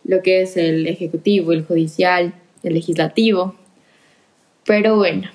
lo 0.05 0.21
que 0.23 0.43
es 0.43 0.59
el 0.59 0.87
ejecutivo, 0.87 1.53
el 1.53 1.65
judicial, 1.65 2.35
el 2.63 2.75
legislativo. 2.75 3.55
Pero 4.65 4.97
bueno, 4.97 5.31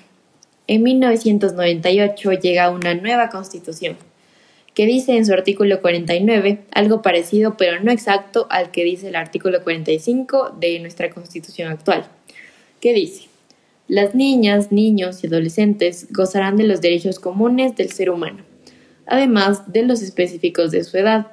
en 0.66 0.82
1998 0.82 2.32
llega 2.34 2.70
una 2.70 2.94
nueva 2.94 3.30
constitución 3.30 3.96
que 4.74 4.86
dice 4.86 5.16
en 5.16 5.24
su 5.24 5.32
artículo 5.32 5.80
49 5.80 6.64
algo 6.72 7.00
parecido 7.00 7.56
pero 7.56 7.80
no 7.80 7.92
exacto 7.92 8.46
al 8.50 8.72
que 8.72 8.84
dice 8.84 9.08
el 9.08 9.16
artículo 9.16 9.62
45 9.62 10.56
de 10.58 10.80
nuestra 10.80 11.10
constitución 11.10 11.70
actual, 11.70 12.04
que 12.80 12.92
dice, 12.92 13.28
las 13.88 14.14
niñas, 14.14 14.72
niños 14.72 15.22
y 15.22 15.26
adolescentes 15.26 16.06
gozarán 16.10 16.56
de 16.56 16.64
los 16.64 16.80
derechos 16.80 17.18
comunes 17.18 17.76
del 17.76 17.92
ser 17.92 18.10
humano, 18.10 18.42
además 19.06 19.72
de 19.72 19.82
los 19.82 20.00
específicos 20.00 20.70
de 20.70 20.84
su 20.84 20.96
edad. 20.96 21.26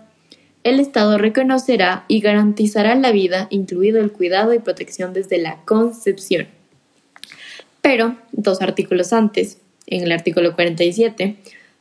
El 0.64 0.80
Estado 0.80 1.18
reconocerá 1.18 2.06
y 2.08 2.20
garantizará 2.20 2.94
la 2.96 3.12
vida, 3.12 3.48
incluido 3.50 4.00
el 4.00 4.12
cuidado 4.12 4.54
y 4.54 4.60
protección 4.60 5.14
desde 5.14 5.38
la 5.38 5.62
concepción. 5.64 6.48
Pero, 7.82 8.18
dos 8.32 8.62
artículos 8.62 9.14
antes, 9.14 9.58
en 9.88 10.04
el 10.04 10.12
artículo 10.12 10.54
47, 10.54 11.38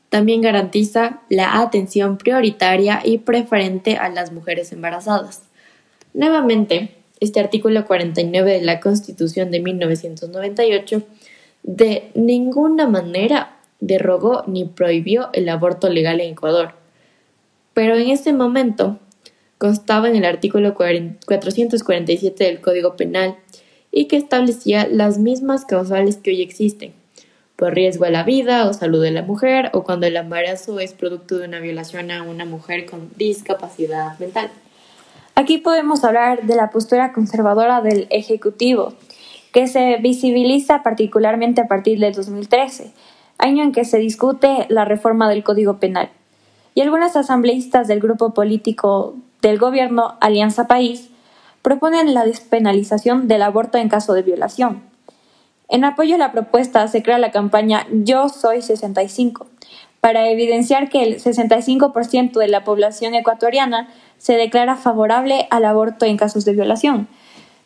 también 0.08 0.40
garantiza 0.40 1.20
la 1.28 1.60
atención 1.60 2.16
prioritaria 2.16 3.00
y 3.04 3.18
preferente 3.18 3.96
a 3.96 4.08
las 4.08 4.32
mujeres 4.32 4.72
embarazadas. 4.72 5.42
Nuevamente, 6.14 6.99
este 7.20 7.38
artículo 7.40 7.84
49 7.86 8.52
de 8.52 8.62
la 8.62 8.80
Constitución 8.80 9.50
de 9.50 9.60
1998 9.60 11.02
de 11.62 12.10
ninguna 12.14 12.88
manera 12.88 13.58
derogó 13.80 14.44
ni 14.46 14.64
prohibió 14.64 15.30
el 15.32 15.48
aborto 15.48 15.88
legal 15.88 16.20
en 16.20 16.32
Ecuador. 16.32 16.74
Pero 17.74 17.96
en 17.96 18.10
ese 18.10 18.32
momento 18.32 18.98
constaba 19.58 20.08
en 20.08 20.16
el 20.16 20.24
artículo 20.24 20.74
447 20.74 22.44
del 22.44 22.60
Código 22.60 22.96
Penal 22.96 23.36
y 23.92 24.06
que 24.06 24.16
establecía 24.16 24.86
las 24.90 25.18
mismas 25.18 25.64
causales 25.64 26.16
que 26.16 26.30
hoy 26.30 26.42
existen, 26.42 26.92
por 27.56 27.74
riesgo 27.74 28.06
a 28.06 28.10
la 28.10 28.22
vida 28.22 28.66
o 28.66 28.72
salud 28.72 29.02
de 29.02 29.10
la 29.10 29.22
mujer 29.22 29.70
o 29.74 29.84
cuando 29.84 30.06
el 30.06 30.16
embarazo 30.16 30.80
es 30.80 30.94
producto 30.94 31.38
de 31.38 31.46
una 31.46 31.60
violación 31.60 32.10
a 32.10 32.22
una 32.22 32.44
mujer 32.44 32.86
con 32.86 33.10
discapacidad 33.16 34.18
mental. 34.18 34.50
Aquí 35.34 35.58
podemos 35.58 36.04
hablar 36.04 36.42
de 36.42 36.56
la 36.56 36.70
postura 36.70 37.12
conservadora 37.12 37.80
del 37.80 38.06
Ejecutivo, 38.10 38.94
que 39.52 39.66
se 39.66 39.96
visibiliza 39.96 40.82
particularmente 40.82 41.60
a 41.60 41.68
partir 41.68 41.98
de 41.98 42.12
2013, 42.12 42.92
año 43.38 43.64
en 43.64 43.72
que 43.72 43.84
se 43.84 43.98
discute 43.98 44.66
la 44.68 44.84
reforma 44.84 45.28
del 45.28 45.42
Código 45.42 45.78
Penal. 45.78 46.10
Y 46.74 46.82
algunas 46.82 47.16
asambleístas 47.16 47.88
del 47.88 48.00
grupo 48.00 48.32
político 48.34 49.16
del 49.42 49.58
gobierno 49.58 50.16
Alianza 50.20 50.66
País 50.66 51.10
proponen 51.62 52.14
la 52.14 52.24
despenalización 52.24 53.28
del 53.28 53.42
aborto 53.42 53.78
en 53.78 53.88
caso 53.88 54.12
de 54.12 54.22
violación. 54.22 54.82
En 55.68 55.84
apoyo 55.84 56.16
a 56.16 56.18
la 56.18 56.32
propuesta 56.32 56.86
se 56.88 57.02
crea 57.02 57.18
la 57.18 57.30
campaña 57.30 57.86
Yo 57.92 58.28
Soy 58.28 58.62
65, 58.62 59.46
para 60.00 60.30
evidenciar 60.30 60.88
que 60.88 61.02
el 61.02 61.20
65% 61.20 62.38
de 62.38 62.48
la 62.48 62.64
población 62.64 63.14
ecuatoriana 63.14 63.88
se 64.18 64.34
declara 64.34 64.76
favorable 64.76 65.46
al 65.50 65.64
aborto 65.64 66.06
en 66.06 66.16
casos 66.16 66.44
de 66.44 66.52
violación, 66.52 67.08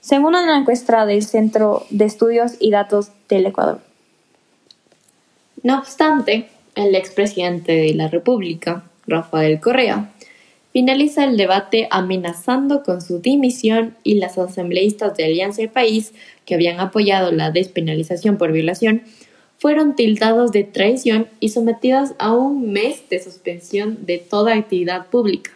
según 0.00 0.34
una 0.34 0.58
encuesta 0.58 1.06
del 1.06 1.22
Centro 1.22 1.84
de 1.90 2.04
Estudios 2.04 2.56
y 2.60 2.70
Datos 2.70 3.10
del 3.28 3.46
Ecuador. 3.46 3.80
No 5.62 5.78
obstante, 5.78 6.48
el 6.74 6.94
expresidente 6.94 7.72
de 7.72 7.94
la 7.94 8.08
República, 8.08 8.84
Rafael 9.06 9.60
Correa, 9.60 10.10
finaliza 10.72 11.24
el 11.24 11.36
debate 11.36 11.86
amenazando 11.90 12.82
con 12.82 13.00
su 13.00 13.20
dimisión 13.20 13.96
y 14.02 14.16
las 14.16 14.36
asambleístas 14.38 15.16
de 15.16 15.24
Alianza 15.24 15.62
del 15.62 15.70
País, 15.70 16.12
que 16.44 16.54
habían 16.54 16.80
apoyado 16.80 17.30
la 17.30 17.52
despenalización 17.52 18.38
por 18.38 18.50
violación, 18.50 19.02
fueron 19.58 19.96
tildados 19.96 20.52
de 20.52 20.64
traición 20.64 21.28
y 21.40 21.50
sometidas 21.50 22.14
a 22.18 22.32
un 22.32 22.73
mes 22.73 23.08
de 23.08 23.23
suspensión 23.23 24.06
de 24.06 24.18
toda 24.18 24.54
actividad 24.54 25.06
pública. 25.06 25.52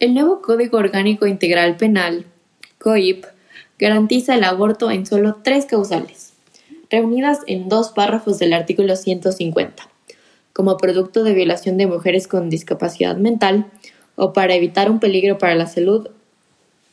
El 0.00 0.14
nuevo 0.14 0.42
Código 0.42 0.78
Orgánico 0.78 1.26
Integral 1.26 1.76
Penal, 1.76 2.24
COIP, 2.78 3.24
garantiza 3.78 4.34
el 4.34 4.44
aborto 4.44 4.90
en 4.90 5.06
solo 5.06 5.38
tres 5.42 5.66
causales, 5.66 6.32
reunidas 6.90 7.40
en 7.46 7.68
dos 7.68 7.90
párrafos 7.90 8.38
del 8.38 8.52
artículo 8.52 8.96
150 8.96 9.88
como 10.58 10.76
producto 10.76 11.22
de 11.22 11.34
violación 11.34 11.76
de 11.76 11.86
mujeres 11.86 12.26
con 12.26 12.50
discapacidad 12.50 13.16
mental 13.16 13.66
o 14.16 14.32
para 14.32 14.56
evitar 14.56 14.90
un 14.90 14.98
peligro 14.98 15.38
para 15.38 15.54
la 15.54 15.66
salud 15.66 16.08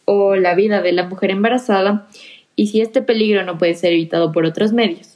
o 0.05 0.35
la 0.35 0.53
vida 0.53 0.83
de 0.83 0.91
la 0.91 1.07
mujer 1.07 1.31
embarazada 1.31 2.07
y 2.55 2.67
si 2.67 2.81
este 2.81 3.01
peligro 3.01 3.43
no 3.43 3.57
puede 3.57 3.74
ser 3.74 3.93
evitado 3.93 4.31
por 4.31 4.45
otros 4.45 4.71
medios. 4.71 5.14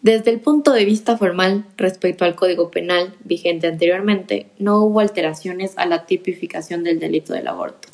Desde 0.00 0.30
el 0.30 0.38
punto 0.38 0.72
de 0.72 0.84
vista 0.84 1.16
formal, 1.16 1.64
respecto 1.76 2.24
al 2.24 2.36
Código 2.36 2.70
Penal 2.70 3.14
vigente 3.24 3.66
anteriormente, 3.66 4.46
no 4.58 4.80
hubo 4.80 5.00
alteraciones 5.00 5.76
a 5.76 5.86
la 5.86 6.06
tipificación 6.06 6.84
del 6.84 7.00
delito 7.00 7.32
del 7.32 7.48
aborto. 7.48 7.88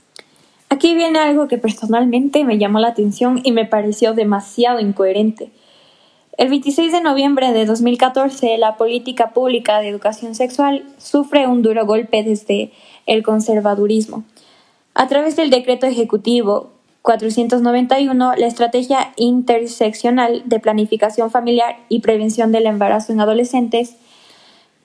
Aquí 0.69 0.95
viene 0.95 1.19
algo 1.19 1.49
que 1.49 1.57
personalmente 1.57 2.45
me 2.45 2.59
llamó 2.59 2.79
la 2.79 2.89
atención 2.89 3.41
y 3.43 3.53
me 3.53 3.65
pareció 3.65 4.13
demasiado 4.13 4.81
incoherente. 4.81 5.51
El 6.37 6.51
26 6.51 6.93
de 6.93 7.01
noviembre 7.01 7.53
de 7.53 7.65
2014, 7.65 8.59
la 8.59 8.77
política 8.77 9.33
pública 9.33 9.81
de 9.81 9.89
educación 9.89 10.35
sexual 10.35 10.85
sufre 10.99 11.47
un 11.47 11.63
duro 11.63 11.87
golpe 11.87 12.23
desde 12.23 12.73
el 13.07 13.23
conservadurismo. 13.23 14.25
A 14.95 15.09
través 15.09 15.37
del 15.37 15.49
decreto 15.49 15.87
ejecutivo 15.87 16.74
491, 17.05 18.35
la 18.35 18.47
Estrategia 18.47 19.13
Interseccional 19.17 20.43
de 20.47 20.59
Planificación 20.59 21.31
Familiar 21.31 21.77
y 21.91 22.01
Prevención 22.01 22.51
del 22.51 22.65
Embarazo 22.65 23.13
en 23.13 23.21
Adolescentes, 23.21 23.97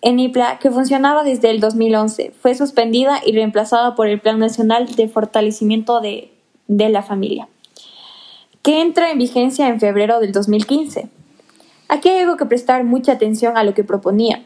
ENIPLA, 0.01 0.59
que 0.59 0.69
funcionaba 0.69 1.23
desde 1.23 1.49
el 1.49 1.61
2011, 1.61 2.33
fue 2.41 2.55
suspendida 2.55 3.21
y 3.25 3.31
reemplazada 3.31 3.95
por 3.95 4.07
el 4.07 4.19
Plan 4.19 4.37
Nacional 4.37 4.93
de 4.97 5.07
Fortalecimiento 5.07 6.01
de, 6.01 6.33
de 6.67 6.89
la 6.89 7.03
Familia, 7.03 7.47
que 8.63 8.81
entra 8.81 9.11
en 9.11 9.17
vigencia 9.17 9.69
en 9.69 9.79
febrero 9.79 10.19
del 10.19 10.33
2015. 10.33 11.07
Aquí 11.87 12.09
hay 12.09 12.17
algo 12.17 12.35
que 12.35 12.45
prestar 12.45 12.83
mucha 12.83 13.13
atención 13.13 13.55
a 13.55 13.63
lo 13.63 13.73
que 13.73 13.85
proponía. 13.85 14.43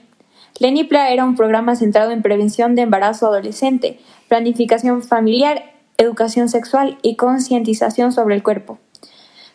La 0.59 0.67
ENIPLA 0.67 1.09
era 1.09 1.25
un 1.25 1.35
programa 1.35 1.75
centrado 1.75 2.11
en 2.11 2.21
prevención 2.21 2.75
de 2.75 2.83
embarazo 2.83 3.25
adolescente, 3.25 3.99
planificación 4.27 5.01
familiar 5.01 5.72
educación 5.97 6.49
sexual 6.49 6.97
y 7.01 7.15
concientización 7.15 8.11
sobre 8.11 8.35
el 8.35 8.43
cuerpo. 8.43 8.79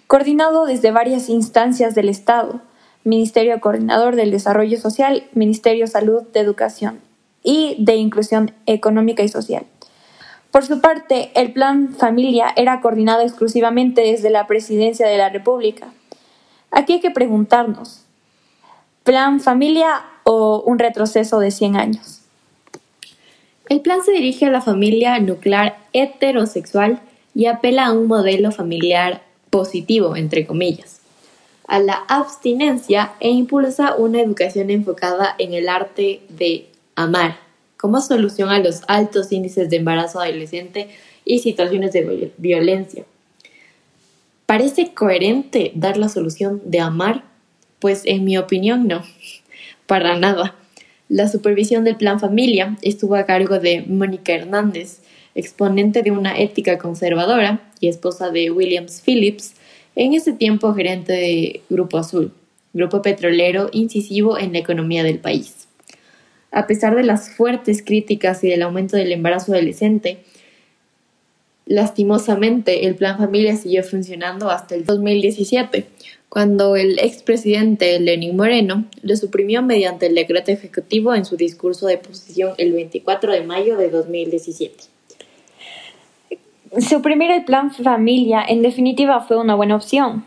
Coordinado 0.06 0.64
desde 0.64 0.90
varias 0.90 1.28
instancias 1.28 1.94
del 1.94 2.08
Estado, 2.08 2.60
Ministerio 3.04 3.60
Coordinador 3.60 4.16
del 4.16 4.30
Desarrollo 4.30 4.78
Social, 4.78 5.28
Ministerio 5.34 5.86
Salud 5.86 6.22
de 6.32 6.40
Educación 6.40 7.00
y 7.42 7.76
de 7.78 7.96
Inclusión 7.96 8.52
Económica 8.66 9.22
y 9.22 9.28
Social. 9.28 9.66
Por 10.50 10.64
su 10.64 10.80
parte, 10.80 11.30
el 11.34 11.52
Plan 11.52 11.94
Familia 11.94 12.52
era 12.56 12.80
coordinado 12.80 13.20
exclusivamente 13.20 14.00
desde 14.00 14.30
la 14.30 14.46
Presidencia 14.46 15.06
de 15.06 15.18
la 15.18 15.28
República. 15.28 15.88
Aquí 16.70 16.94
hay 16.94 17.00
que 17.00 17.10
preguntarnos, 17.10 18.04
¿Plan 19.04 19.40
Familia 19.40 20.04
o 20.24 20.62
un 20.66 20.78
retroceso 20.78 21.38
de 21.38 21.50
100 21.50 21.76
años? 21.76 22.17
El 23.68 23.80
plan 23.82 24.02
se 24.02 24.12
dirige 24.12 24.46
a 24.46 24.50
la 24.50 24.62
familia 24.62 25.18
nuclear 25.20 25.78
heterosexual 25.92 27.00
y 27.34 27.46
apela 27.46 27.86
a 27.86 27.92
un 27.92 28.06
modelo 28.06 28.50
familiar 28.50 29.22
positivo, 29.50 30.16
entre 30.16 30.46
comillas, 30.46 31.00
a 31.66 31.78
la 31.78 31.94
abstinencia 32.08 33.12
e 33.20 33.28
impulsa 33.28 33.94
una 33.96 34.22
educación 34.22 34.70
enfocada 34.70 35.34
en 35.38 35.52
el 35.52 35.68
arte 35.68 36.22
de 36.30 36.66
amar 36.94 37.36
como 37.78 38.00
solución 38.00 38.50
a 38.50 38.58
los 38.58 38.82
altos 38.88 39.32
índices 39.32 39.70
de 39.70 39.76
embarazo 39.76 40.20
adolescente 40.20 40.88
y 41.24 41.38
situaciones 41.38 41.92
de 41.92 42.32
violencia. 42.36 43.04
¿Parece 44.46 44.92
coherente 44.94 45.72
dar 45.74 45.96
la 45.96 46.08
solución 46.08 46.60
de 46.64 46.80
amar? 46.80 47.24
Pues 47.78 48.02
en 48.04 48.24
mi 48.24 48.36
opinión 48.36 48.88
no, 48.88 49.04
para 49.86 50.16
nada. 50.16 50.56
La 51.08 51.26
supervisión 51.26 51.84
del 51.84 51.96
Plan 51.96 52.20
Familia 52.20 52.76
estuvo 52.82 53.14
a 53.14 53.24
cargo 53.24 53.58
de 53.58 53.82
Mónica 53.86 54.34
Hernández, 54.34 55.00
exponente 55.34 56.02
de 56.02 56.10
una 56.10 56.38
ética 56.38 56.76
conservadora 56.76 57.62
y 57.80 57.88
esposa 57.88 58.30
de 58.30 58.50
Williams 58.50 59.02
Phillips, 59.04 59.54
en 59.96 60.12
ese 60.12 60.34
tiempo 60.34 60.74
gerente 60.74 61.14
de 61.14 61.62
Grupo 61.70 61.96
Azul, 61.96 62.32
grupo 62.74 63.00
petrolero 63.00 63.70
incisivo 63.72 64.38
en 64.38 64.52
la 64.52 64.58
economía 64.58 65.02
del 65.02 65.18
país. 65.18 65.66
A 66.50 66.66
pesar 66.66 66.94
de 66.94 67.02
las 67.02 67.30
fuertes 67.30 67.82
críticas 67.82 68.44
y 68.44 68.48
del 68.48 68.62
aumento 68.62 68.96
del 68.96 69.12
embarazo 69.12 69.52
adolescente, 69.52 70.18
lastimosamente 71.64 72.86
el 72.86 72.96
Plan 72.96 73.16
Familia 73.16 73.56
siguió 73.56 73.82
funcionando 73.82 74.50
hasta 74.50 74.74
el 74.74 74.84
2017, 74.84 75.86
cuando 76.28 76.76
el 76.76 76.98
expresidente 76.98 77.98
Lenín 78.00 78.36
Moreno 78.36 78.84
lo 79.02 79.16
suprimió 79.16 79.62
mediante 79.62 80.06
el 80.06 80.14
decreto 80.14 80.50
ejecutivo 80.50 81.14
en 81.14 81.24
su 81.24 81.36
discurso 81.36 81.86
de 81.86 81.98
posición 81.98 82.52
el 82.58 82.72
24 82.72 83.32
de 83.32 83.42
mayo 83.42 83.76
de 83.76 83.90
2017. 83.90 84.84
Suprimir 86.80 87.30
el 87.30 87.44
plan 87.44 87.70
familia 87.70 88.44
en 88.46 88.62
definitiva 88.62 89.20
fue 89.20 89.38
una 89.38 89.54
buena 89.54 89.76
opción. 89.76 90.24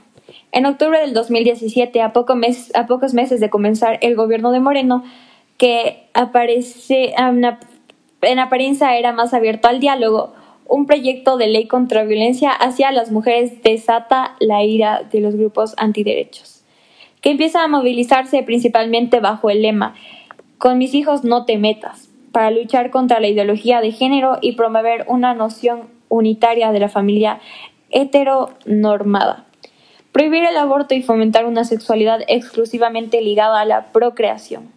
En 0.52 0.66
octubre 0.66 1.00
del 1.00 1.14
2017, 1.14 2.02
a, 2.02 2.14
poco 2.14 2.36
a 2.74 2.88
pocos 2.88 3.14
meses 3.14 3.40
de 3.40 3.50
comenzar 3.50 4.00
el 4.02 4.16
gobierno 4.16 4.52
de 4.52 4.60
Moreno, 4.60 5.04
que 5.58 6.08
aparece 6.14 7.14
en 8.22 8.40
apariencia 8.40 8.98
era 8.98 9.14
más 9.14 9.34
abierto 9.34 9.68
al 9.68 9.80
diálogo, 9.80 10.34
un 10.72 10.86
proyecto 10.86 11.36
de 11.36 11.48
ley 11.48 11.68
contra 11.68 12.06
violencia 12.06 12.50
hacia 12.50 12.94
las 12.94 13.12
mujeres 13.12 13.62
desata 13.62 14.36
la 14.40 14.64
ira 14.64 15.04
de 15.12 15.20
los 15.20 15.36
grupos 15.36 15.74
antiderechos, 15.78 16.64
que 17.20 17.32
empiezan 17.32 17.64
a 17.64 17.68
movilizarse 17.68 18.42
principalmente 18.44 19.20
bajo 19.20 19.50
el 19.50 19.64
lema 19.64 19.96
Con 20.58 20.78
mis 20.78 20.94
hijos 20.94 21.26
no 21.26 21.44
te 21.44 21.58
metas, 21.58 22.10
para 22.32 22.52
luchar 22.52 22.90
contra 22.90 23.20
la 23.20 23.28
ideología 23.28 23.82
de 23.82 23.92
género 23.92 24.38
y 24.40 24.54
promover 24.54 25.04
una 25.10 25.34
noción 25.34 25.90
unitaria 26.08 26.72
de 26.72 26.80
la 26.80 26.88
familia 26.88 27.42
heteronormada. 27.90 29.46
Prohibir 30.14 30.46
el 30.46 30.56
aborto 30.56 30.96
y 30.96 31.02
fomentar 31.02 31.46
una 31.46 31.66
sexualidad 31.66 32.22
exclusivamente 32.30 33.22
ligada 33.22 33.60
a 33.60 33.66
la 33.66 33.92
procreación. 33.92 34.72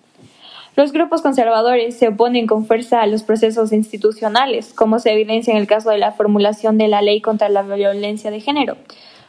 Los 0.76 0.90
grupos 0.90 1.22
conservadores 1.22 1.96
se 1.96 2.08
oponen 2.08 2.48
con 2.48 2.66
fuerza 2.66 3.00
a 3.00 3.06
los 3.06 3.22
procesos 3.22 3.72
institucionales, 3.72 4.72
como 4.74 4.98
se 4.98 5.12
evidencia 5.12 5.52
en 5.52 5.58
el 5.58 5.68
caso 5.68 5.90
de 5.90 5.98
la 5.98 6.10
formulación 6.10 6.78
de 6.78 6.88
la 6.88 7.00
ley 7.00 7.20
contra 7.20 7.48
la 7.48 7.62
violencia 7.62 8.32
de 8.32 8.40
género, 8.40 8.76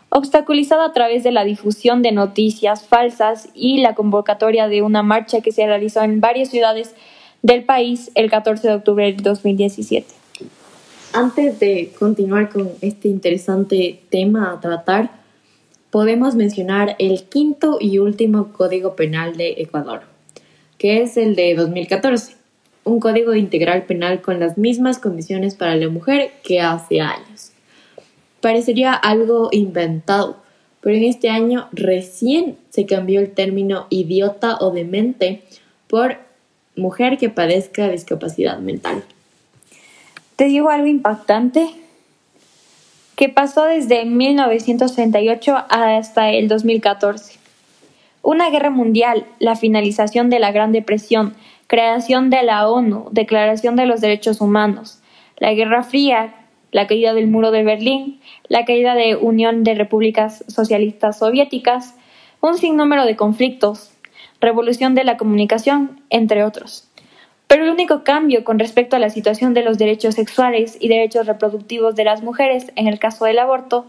obstaculizada 0.09 0.85
a 0.85 0.93
través 0.93 1.23
de 1.23 1.31
la 1.31 1.43
difusión 1.43 2.01
de 2.01 2.11
noticias 2.11 2.87
falsas 2.87 3.49
y 3.53 3.77
la 3.77 3.93
convocatoria 3.93 4.67
de 4.67 4.81
una 4.81 5.03
marcha 5.03 5.41
que 5.41 5.51
se 5.51 5.67
realizó 5.67 6.01
en 6.01 6.19
varias 6.19 6.49
ciudades 6.49 6.95
del 7.43 7.63
país 7.63 8.09
el 8.15 8.31
14 8.31 8.67
de 8.67 8.73
octubre 8.73 9.05
del 9.05 9.21
2017. 9.21 10.07
Antes 11.13 11.59
de 11.59 11.93
continuar 11.99 12.49
con 12.49 12.71
este 12.81 13.07
interesante 13.07 14.01
tema 14.09 14.51
a 14.51 14.59
tratar, 14.59 15.11
podemos 15.91 16.33
mencionar 16.33 16.95
el 16.97 17.25
quinto 17.25 17.77
y 17.79 17.99
último 17.99 18.51
Código 18.51 18.95
Penal 18.95 19.37
de 19.37 19.53
Ecuador 19.59 20.14
es 20.89 21.17
el 21.17 21.35
de 21.35 21.55
2014, 21.55 22.35
un 22.83 22.99
código 22.99 23.33
integral 23.33 23.83
penal 23.83 24.21
con 24.21 24.39
las 24.39 24.57
mismas 24.57 24.99
condiciones 24.99 25.55
para 25.55 25.75
la 25.75 25.89
mujer 25.89 26.31
que 26.43 26.61
hace 26.61 27.01
años. 27.01 27.51
Parecería 28.41 28.93
algo 28.93 29.49
inventado, 29.51 30.37
pero 30.81 30.95
en 30.95 31.03
este 31.03 31.29
año 31.29 31.67
recién 31.71 32.57
se 32.69 32.85
cambió 32.85 33.19
el 33.19 33.31
término 33.31 33.87
idiota 33.89 34.57
o 34.59 34.71
demente 34.71 35.41
por 35.87 36.17
mujer 36.75 37.17
que 37.17 37.29
padezca 37.29 37.89
discapacidad 37.89 38.59
mental. 38.59 39.03
¿Te 40.35 40.45
digo 40.45 40.69
algo 40.69 40.87
impactante? 40.87 41.69
Que 43.15 43.29
pasó 43.29 43.63
desde 43.63 44.05
1938 44.05 45.55
hasta 45.69 46.31
el 46.31 46.47
2014 46.49 47.44
una 48.25 48.49
guerra 48.49 48.71
mundial, 48.71 49.27
la 49.37 49.55
finalización 49.55 50.31
de 50.31 50.39
la 50.39 50.51
Gran 50.51 50.71
Depresión, 50.71 51.35
creación 51.67 52.31
de 52.31 52.41
la 52.41 52.67
ONU, 52.67 53.07
Declaración 53.11 53.75
de 53.75 53.85
los 53.85 54.01
Derechos 54.01 54.41
Humanos, 54.41 54.99
la 55.37 55.53
Guerra 55.53 55.83
Fría, 55.83 56.33
la 56.71 56.87
caída 56.87 57.13
del 57.13 57.27
muro 57.27 57.51
de 57.51 57.63
Berlín, 57.63 58.19
la 58.47 58.65
caída 58.65 58.95
de 58.95 59.15
Unión 59.15 59.63
de 59.63 59.75
Repúblicas 59.75 60.43
Socialistas 60.47 61.19
Soviéticas, 61.19 61.93
un 62.41 62.57
sinnúmero 62.57 63.05
de 63.05 63.15
conflictos, 63.15 63.93
revolución 64.41 64.95
de 64.95 65.03
la 65.03 65.17
comunicación, 65.17 66.01
entre 66.09 66.43
otros. 66.43 66.89
Pero 67.45 67.65
el 67.65 67.69
único 67.69 68.03
cambio 68.03 68.43
con 68.43 68.57
respecto 68.57 68.95
a 68.95 68.99
la 68.99 69.11
situación 69.11 69.53
de 69.53 69.61
los 69.61 69.77
derechos 69.77 70.15
sexuales 70.15 70.77
y 70.79 70.87
derechos 70.87 71.27
reproductivos 71.27 71.95
de 71.95 72.05
las 72.05 72.23
mujeres 72.23 72.71
en 72.75 72.87
el 72.87 72.97
caso 72.97 73.25
del 73.25 73.37
aborto, 73.37 73.85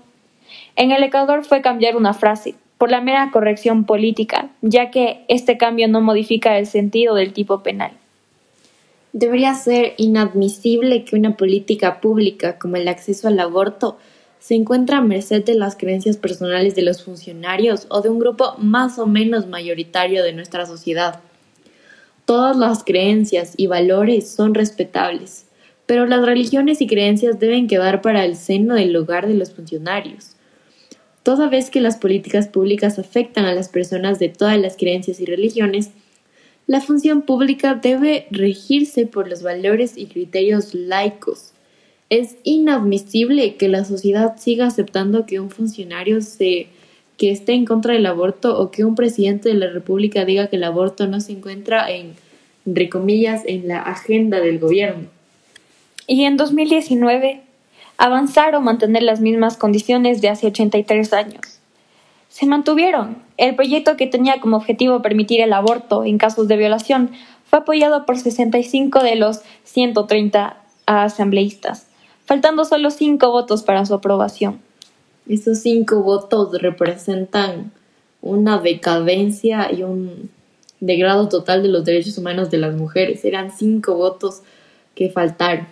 en 0.77 0.92
el 0.92 1.03
Ecuador 1.03 1.42
fue 1.42 1.62
cambiar 1.62 1.96
una 1.96 2.12
frase, 2.12 2.55
por 2.79 2.91
la 2.91 3.01
mera 3.01 3.31
corrección 3.31 3.85
política, 3.85 4.51
ya 4.62 4.91
que 4.91 5.25
este 5.29 5.57
cambio 5.57 5.89
no 5.89 6.01
modifica 6.01 6.59
el 6.59 6.67
sentido 6.67 7.15
del 7.15 7.33
tipo 7.33 7.62
penal. 7.62 7.93
Debería 9.12 9.55
ser 9.55 9.95
inadmisible 9.97 11.05
que 11.05 11.17
una 11.17 11.37
política 11.37 12.01
pública 12.01 12.59
como 12.59 12.77
el 12.77 12.87
acceso 12.87 13.29
al 13.29 13.41
aborto 13.41 13.97
se 14.39 14.55
encuentre 14.55 14.95
a 14.95 15.01
merced 15.01 15.43
de 15.43 15.55
las 15.55 15.75
creencias 15.75 16.19
personales 16.19 16.75
de 16.75 16.83
los 16.83 17.03
funcionarios 17.03 17.87
o 17.89 18.03
de 18.03 18.11
un 18.11 18.19
grupo 18.19 18.55
más 18.59 18.99
o 18.99 19.07
menos 19.07 19.47
mayoritario 19.47 20.23
de 20.23 20.35
nuestra 20.35 20.67
sociedad. 20.67 21.21
Todas 22.27 22.57
las 22.57 22.85
creencias 22.85 23.55
y 23.57 23.69
valores 23.69 24.31
son 24.31 24.55
respetables, 24.55 25.47
pero 25.87 26.07
las 26.07 26.25
religiones 26.25 26.81
y 26.81 26.87
creencias 26.87 27.41
deben 27.41 27.69
quedar 27.69 28.03
para 28.03 28.25
el 28.25 28.37
seno 28.37 28.75
del 28.75 28.95
hogar 28.95 29.27
de 29.27 29.35
los 29.35 29.53
funcionarios. 29.53 30.36
Toda 31.27 31.49
vez 31.49 31.71
que 31.71 31.81
las 31.81 31.97
políticas 31.97 32.47
públicas 32.47 33.01
afectan 33.01 33.47
a 33.47 33.53
las 33.53 33.69
personas 33.69 34.21
de 34.21 34.29
todas 34.29 34.57
las 34.61 34.77
creencias 34.77 35.19
y 35.19 35.25
religiones, 35.25 35.91
la 36.69 36.81
función 36.81 37.23
pública 37.23 37.75
debe 37.75 38.29
regirse 38.31 39.07
por 39.07 39.29
los 39.29 39.43
valores 39.43 39.97
y 39.97 40.07
criterios 40.07 40.73
laicos. 40.73 41.51
Es 42.11 42.37
inadmisible 42.45 43.57
que 43.57 43.67
la 43.67 43.85
sociedad 43.85 44.37
siga 44.39 44.69
aceptando 44.69 45.27
que 45.27 45.41
un 45.41 45.51
funcionario 45.51 46.21
se 46.21 46.69
que 47.17 47.33
esté 47.33 47.55
en 47.55 47.65
contra 47.65 47.95
del 47.95 48.07
aborto 48.07 48.57
o 48.61 48.71
que 48.71 48.85
un 48.85 48.95
presidente 48.95 49.49
de 49.49 49.57
la 49.57 49.69
República 49.69 50.25
diga 50.25 50.47
que 50.47 50.55
el 50.55 50.62
aborto 50.62 51.09
no 51.09 51.21
se 51.21 51.33
encuentra 51.33 51.91
en, 51.91 52.12
entre 52.65 52.89
comillas, 52.89 53.43
en 53.47 53.67
la 53.67 53.81
agenda 53.81 54.39
del 54.39 54.61
gobierno. 54.61 55.09
Y 56.07 56.23
en 56.23 56.37
2019, 56.37 57.46
avanzar 57.99 58.55
o 58.55 58.61
mantener 58.61 59.03
las 59.03 59.21
mismas 59.21 59.57
condiciones 59.57 60.21
de 60.21 60.29
hace 60.29 60.49
83 60.49 61.13
años. 61.13 61.61
Se 62.29 62.47
mantuvieron. 62.47 63.23
El 63.37 63.55
proyecto 63.55 63.97
que 63.97 64.07
tenía 64.07 64.41
como 64.41 64.57
objetivo 64.57 65.03
permitir 65.03 65.41
el 65.41 65.53
aborto 65.53 66.05
en 66.05 66.19
casos 66.19 66.49
de 66.49 66.57
violación 66.57 67.11
fue 67.45 67.61
apoyado 67.61 68.05
por 68.05 68.19
65 68.19 69.03
de 69.03 69.17
los 69.17 69.41
130 69.65 70.57
asambleístas, 70.87 71.87
faltando 72.25 72.65
solo 72.65 72.91
5 72.91 73.31
votos 73.31 73.63
para 73.63 73.87
su 73.87 73.95
aprobación. 73.95 74.61
Esos 75.29 75.59
cinco 75.59 76.03
votos 76.03 76.61
representan 76.61 77.73
una 78.23 78.59
decadencia 78.59 79.73
y 79.73 79.83
un 79.83 80.31
degrado 80.79 81.29
total 81.29 81.63
de 81.63 81.69
los 81.69 81.85
derechos 81.85 82.17
humanos 82.17 82.51
de 82.51 82.59
las 82.59 82.77
mujeres. 82.77 83.25
Eran 83.25 83.51
cinco 83.51 83.95
votos 83.95 84.43
que 84.95 85.11
faltaron. 85.11 85.67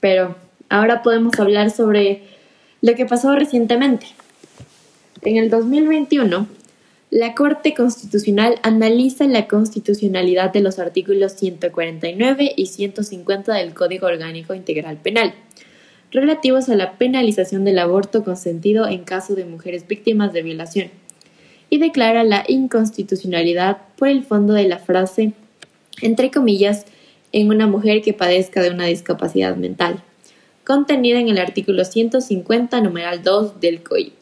Pero 0.00 0.36
ahora 0.68 1.02
podemos 1.02 1.38
hablar 1.38 1.70
sobre 1.70 2.22
lo 2.80 2.94
que 2.94 3.06
pasó 3.06 3.34
recientemente. 3.34 4.06
En 5.22 5.36
el 5.36 5.50
2021, 5.50 6.46
la 7.10 7.34
Corte 7.34 7.74
Constitucional 7.74 8.56
analiza 8.62 9.26
la 9.26 9.46
constitucionalidad 9.46 10.52
de 10.52 10.60
los 10.60 10.78
artículos 10.78 11.32
149 11.32 12.52
y 12.56 12.66
150 12.66 13.54
del 13.54 13.74
Código 13.74 14.06
Orgánico 14.06 14.54
Integral 14.54 14.96
Penal 14.98 15.34
relativos 16.12 16.68
a 16.68 16.76
la 16.76 16.96
penalización 16.98 17.64
del 17.64 17.78
aborto 17.78 18.24
consentido 18.24 18.86
en 18.88 19.04
caso 19.04 19.34
de 19.34 19.44
mujeres 19.44 19.86
víctimas 19.86 20.32
de 20.32 20.42
violación, 20.42 20.90
y 21.68 21.78
declara 21.78 22.24
la 22.24 22.44
inconstitucionalidad 22.46 23.78
por 23.96 24.08
el 24.08 24.24
fondo 24.24 24.54
de 24.54 24.68
la 24.68 24.78
frase, 24.78 25.32
entre 26.00 26.30
comillas, 26.30 26.86
en 27.32 27.50
una 27.50 27.66
mujer 27.66 28.02
que 28.02 28.12
padezca 28.12 28.62
de 28.62 28.70
una 28.70 28.86
discapacidad 28.86 29.56
mental, 29.56 30.02
contenida 30.66 31.20
en 31.20 31.28
el 31.28 31.38
artículo 31.38 31.84
150, 31.84 32.80
numeral 32.80 33.22
2 33.22 33.60
del 33.60 33.84
COIP. 33.84 34.14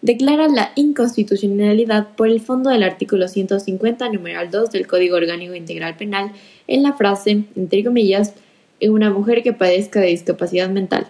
Declara 0.00 0.46
la 0.46 0.70
inconstitucionalidad 0.76 2.14
por 2.14 2.28
el 2.28 2.40
fondo 2.40 2.70
del 2.70 2.84
artículo 2.84 3.26
150, 3.26 4.08
numeral 4.10 4.52
2 4.52 4.70
del 4.70 4.86
Código 4.86 5.16
Orgánico 5.16 5.56
Integral 5.56 5.96
Penal 5.96 6.30
en 6.68 6.84
la 6.84 6.92
frase, 6.92 7.42
entre 7.56 7.82
comillas, 7.82 8.34
en 8.78 8.92
una 8.92 9.10
mujer 9.10 9.42
que 9.42 9.52
padezca 9.52 9.98
de 9.98 10.08
discapacidad 10.08 10.68
mental. 10.68 11.08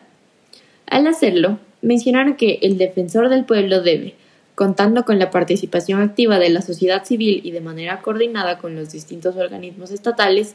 Al 0.86 1.06
hacerlo, 1.06 1.58
mencionaron 1.82 2.36
que 2.36 2.58
el 2.62 2.78
defensor 2.78 3.28
del 3.28 3.44
pueblo 3.44 3.82
debe, 3.82 4.14
contando 4.54 5.04
con 5.04 5.18
la 5.18 5.30
participación 5.30 6.00
activa 6.00 6.38
de 6.38 6.48
la 6.48 6.62
sociedad 6.62 7.04
civil 7.04 7.42
y 7.44 7.50
de 7.50 7.60
manera 7.60 8.00
coordinada 8.00 8.56
con 8.56 8.74
los 8.74 8.90
distintos 8.90 9.36
organismos 9.36 9.90
estatales, 9.90 10.54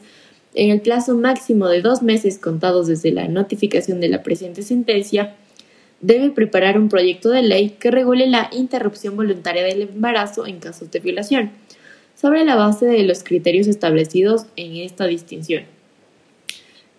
en 0.54 0.70
el 0.70 0.80
plazo 0.80 1.16
máximo 1.16 1.68
de 1.68 1.80
dos 1.80 2.02
meses 2.02 2.38
contados 2.38 2.86
desde 2.86 3.12
la 3.12 3.28
notificación 3.28 4.00
de 4.00 4.08
la 4.08 4.22
presente 4.22 4.62
sentencia, 4.62 5.34
debe 6.00 6.30
preparar 6.30 6.78
un 6.78 6.88
proyecto 6.88 7.30
de 7.30 7.42
ley 7.42 7.70
que 7.78 7.90
regule 7.90 8.26
la 8.26 8.50
interrupción 8.52 9.16
voluntaria 9.16 9.62
del 9.62 9.82
embarazo 9.82 10.46
en 10.46 10.58
casos 10.58 10.90
de 10.90 11.00
violación, 11.00 11.50
sobre 12.14 12.44
la 12.44 12.56
base 12.56 12.86
de 12.86 13.02
los 13.04 13.22
criterios 13.24 13.66
establecidos 13.66 14.46
en 14.56 14.76
esta 14.76 15.06
distinción 15.06 15.64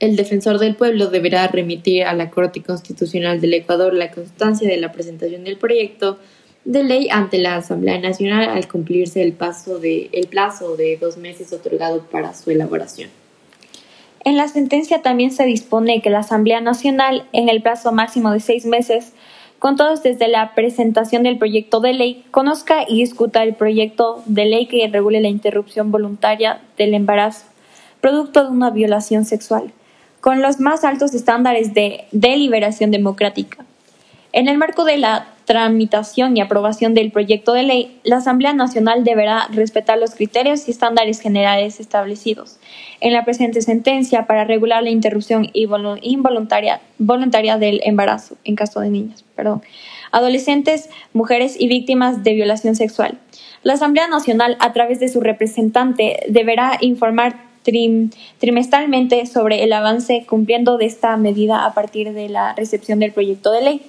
el 0.04 0.18
defensor 0.18 0.60
del 0.60 0.76
pueblo 0.76 1.08
deberá 1.08 1.48
remitir 1.48 2.04
a 2.04 2.14
la 2.14 2.30
Corte 2.30 2.62
Constitucional 2.62 3.40
del 3.40 3.54
Ecuador 3.54 3.94
la 3.94 4.12
constancia 4.12 4.68
de 4.68 4.76
la 4.76 4.92
presentación 4.92 5.46
del 5.46 5.56
proyecto 5.56 6.20
de 6.66 6.84
ley 6.84 7.08
ante 7.10 7.38
la 7.38 7.56
Asamblea 7.56 7.98
Nacional 8.00 8.50
al 8.50 8.68
cumplirse 8.68 9.22
el, 9.24 9.34
el 10.12 10.28
plazo 10.28 10.76
de 10.76 10.98
dos 11.00 11.16
meses 11.16 11.54
otorgado 11.54 12.06
para 12.12 12.34
su 12.34 12.52
elaboración. 12.52 13.23
En 14.24 14.38
la 14.38 14.48
sentencia 14.48 15.02
también 15.02 15.32
se 15.32 15.46
dispone 15.46 16.02
que 16.02 16.10
la 16.10 16.20
Asamblea 16.20 16.62
Nacional, 16.62 17.28
en 17.34 17.50
el 17.50 17.62
plazo 17.62 17.92
máximo 17.92 18.32
de 18.32 18.40
seis 18.40 18.66
meses, 18.66 19.14
contados 19.60 20.04
desde 20.04 20.28
la 20.28 20.56
presentación 20.56 21.24
del 21.24 21.38
proyecto 21.38 21.80
de 21.80 21.94
ley, 21.94 22.26
conozca 22.32 22.84
y 22.88 23.02
discuta 23.02 23.44
el 23.44 23.56
proyecto 23.56 24.24
de 24.26 24.46
ley 24.46 24.68
que 24.68 24.88
regule 24.88 25.22
la 25.22 25.30
interrupción 25.30 25.92
voluntaria 25.92 26.62
del 26.78 26.94
embarazo, 26.94 27.46
producto 28.02 28.44
de 28.44 28.52
una 28.52 28.70
violación 28.70 29.26
sexual 29.26 29.72
con 30.24 30.42
los 30.42 30.62
más 30.62 30.86
altos 30.86 31.14
estándares 31.14 31.74
de 31.74 32.06
deliberación 32.14 32.92
democrática. 32.92 33.66
En 34.32 34.48
el 34.48 34.58
marco 34.58 34.86
de 34.86 34.96
la 34.96 35.33
tramitación 35.46 36.36
y 36.38 36.42
aprobación 36.42 36.94
del 36.94 37.12
proyecto 37.12 37.54
de 37.54 37.64
ley, 37.64 38.00
la 38.04 38.18
Asamblea 38.18 38.54
Nacional 38.54 39.04
deberá 39.04 39.48
respetar 39.52 39.98
los 39.98 40.16
criterios 40.16 40.68
y 40.68 40.72
estándares 40.72 41.20
generales 41.20 41.80
establecidos 41.80 42.60
en 43.02 43.14
la 43.14 43.26
presente 43.26 43.62
sentencia 43.62 44.26
para 44.28 44.46
regular 44.46 44.84
la 44.84 44.90
interrupción 44.90 45.50
involuntaria 45.54 46.82
voluntaria 46.98 47.58
del 47.58 47.82
embarazo 47.84 48.38
en 48.44 48.56
caso 48.56 48.80
de 48.80 48.90
niñas, 48.90 49.26
perdón, 49.36 49.62
adolescentes, 50.12 50.90
mujeres 51.12 51.56
y 51.60 51.68
víctimas 51.68 52.24
de 52.24 52.34
violación 52.34 52.76
sexual. 52.76 53.20
La 53.64 53.74
Asamblea 53.74 54.08
Nacional, 54.08 54.58
a 54.60 54.74
través 54.74 55.00
de 55.00 55.10
su 55.10 55.22
representante, 55.22 56.20
deberá 56.30 56.78
informar 56.82 57.54
trimestralmente 58.40 59.26
sobre 59.26 59.64
el 59.64 59.74
avance 59.74 60.26
cumpliendo 60.28 60.78
de 60.78 60.86
esta 60.86 61.16
medida 61.18 61.66
a 61.66 61.74
partir 61.74 62.14
de 62.14 62.30
la 62.30 62.54
recepción 62.54 63.00
del 63.00 63.14
proyecto 63.14 63.52
de 63.52 63.62
ley. 63.62 63.82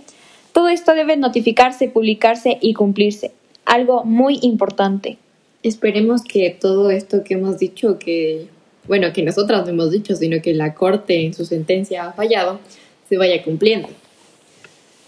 Todo 0.54 0.68
esto 0.68 0.94
debe 0.94 1.16
notificarse, 1.16 1.88
publicarse 1.88 2.58
y 2.60 2.74
cumplirse. 2.74 3.32
Algo 3.64 4.04
muy 4.04 4.38
importante. 4.40 5.18
Esperemos 5.64 6.22
que 6.22 6.48
todo 6.50 6.92
esto 6.92 7.24
que 7.24 7.34
hemos 7.34 7.58
dicho, 7.58 7.98
que, 7.98 8.46
bueno, 8.86 9.12
que 9.12 9.24
nosotras 9.24 9.64
no 9.64 9.70
hemos 9.70 9.90
dicho, 9.90 10.14
sino 10.14 10.40
que 10.40 10.54
la 10.54 10.74
Corte 10.74 11.26
en 11.26 11.34
su 11.34 11.44
sentencia 11.44 12.06
ha 12.06 12.12
fallado, 12.12 12.60
se 13.08 13.16
vaya 13.16 13.42
cumpliendo. 13.42 13.88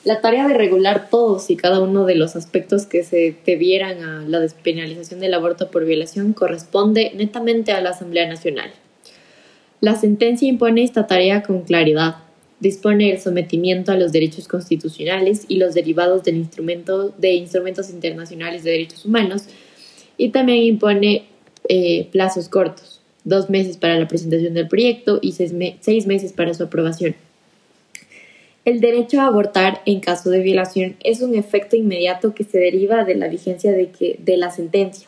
La 0.02 0.20
tarea 0.20 0.48
de 0.48 0.54
regular 0.54 1.11
todos 1.11 1.48
y 1.48 1.56
cada 1.56 1.80
uno 1.80 2.06
de 2.06 2.16
los 2.16 2.35
aspectos 2.35 2.85
que 2.87 3.04
se 3.04 3.37
debieran 3.46 4.02
a 4.02 4.24
la 4.26 4.40
despenalización 4.40 5.20
del 5.20 5.35
aborto 5.35 5.70
por 5.70 5.85
violación 5.85 6.32
corresponde 6.32 7.12
netamente 7.14 7.70
a 7.70 7.80
la 7.80 7.90
Asamblea 7.90 8.28
Nacional. 8.28 8.72
La 9.80 9.94
sentencia 9.94 10.48
impone 10.48 10.82
esta 10.82 11.06
tarea 11.06 11.44
con 11.44 11.62
claridad, 11.62 12.16
dispone 12.60 13.10
el 13.12 13.20
sometimiento 13.20 13.92
a 13.92 13.96
los 13.96 14.12
derechos 14.12 14.48
constitucionales 14.48 15.44
y 15.48 15.56
los 15.56 15.74
derivados 15.74 16.22
del 16.24 16.36
instrumento 16.36 17.10
de 17.10 17.34
instrumentos 17.34 17.90
internacionales 17.90 18.64
de 18.64 18.70
derechos 18.70 19.04
humanos 19.04 19.44
y 20.16 20.30
también 20.30 20.62
impone 20.62 21.26
eh, 21.68 22.08
plazos 22.12 22.48
cortos, 22.48 23.00
dos 23.24 23.50
meses 23.50 23.76
para 23.76 23.98
la 23.98 24.08
presentación 24.08 24.54
del 24.54 24.68
proyecto 24.68 25.18
y 25.20 25.32
seis 25.32 26.06
meses 26.06 26.32
para 26.32 26.54
su 26.54 26.62
aprobación. 26.64 27.14
El 28.64 28.80
derecho 28.80 29.20
a 29.20 29.26
abortar 29.26 29.80
en 29.86 30.00
caso 30.00 30.30
de 30.30 30.40
violación 30.40 30.96
es 31.04 31.20
un 31.20 31.36
efecto 31.36 31.76
inmediato 31.76 32.34
que 32.34 32.42
se 32.42 32.58
deriva 32.58 33.04
de 33.04 33.14
la 33.14 33.28
vigencia 33.28 33.70
de, 33.70 33.90
que, 33.90 34.18
de 34.18 34.36
la 34.36 34.50
sentencia. 34.50 35.06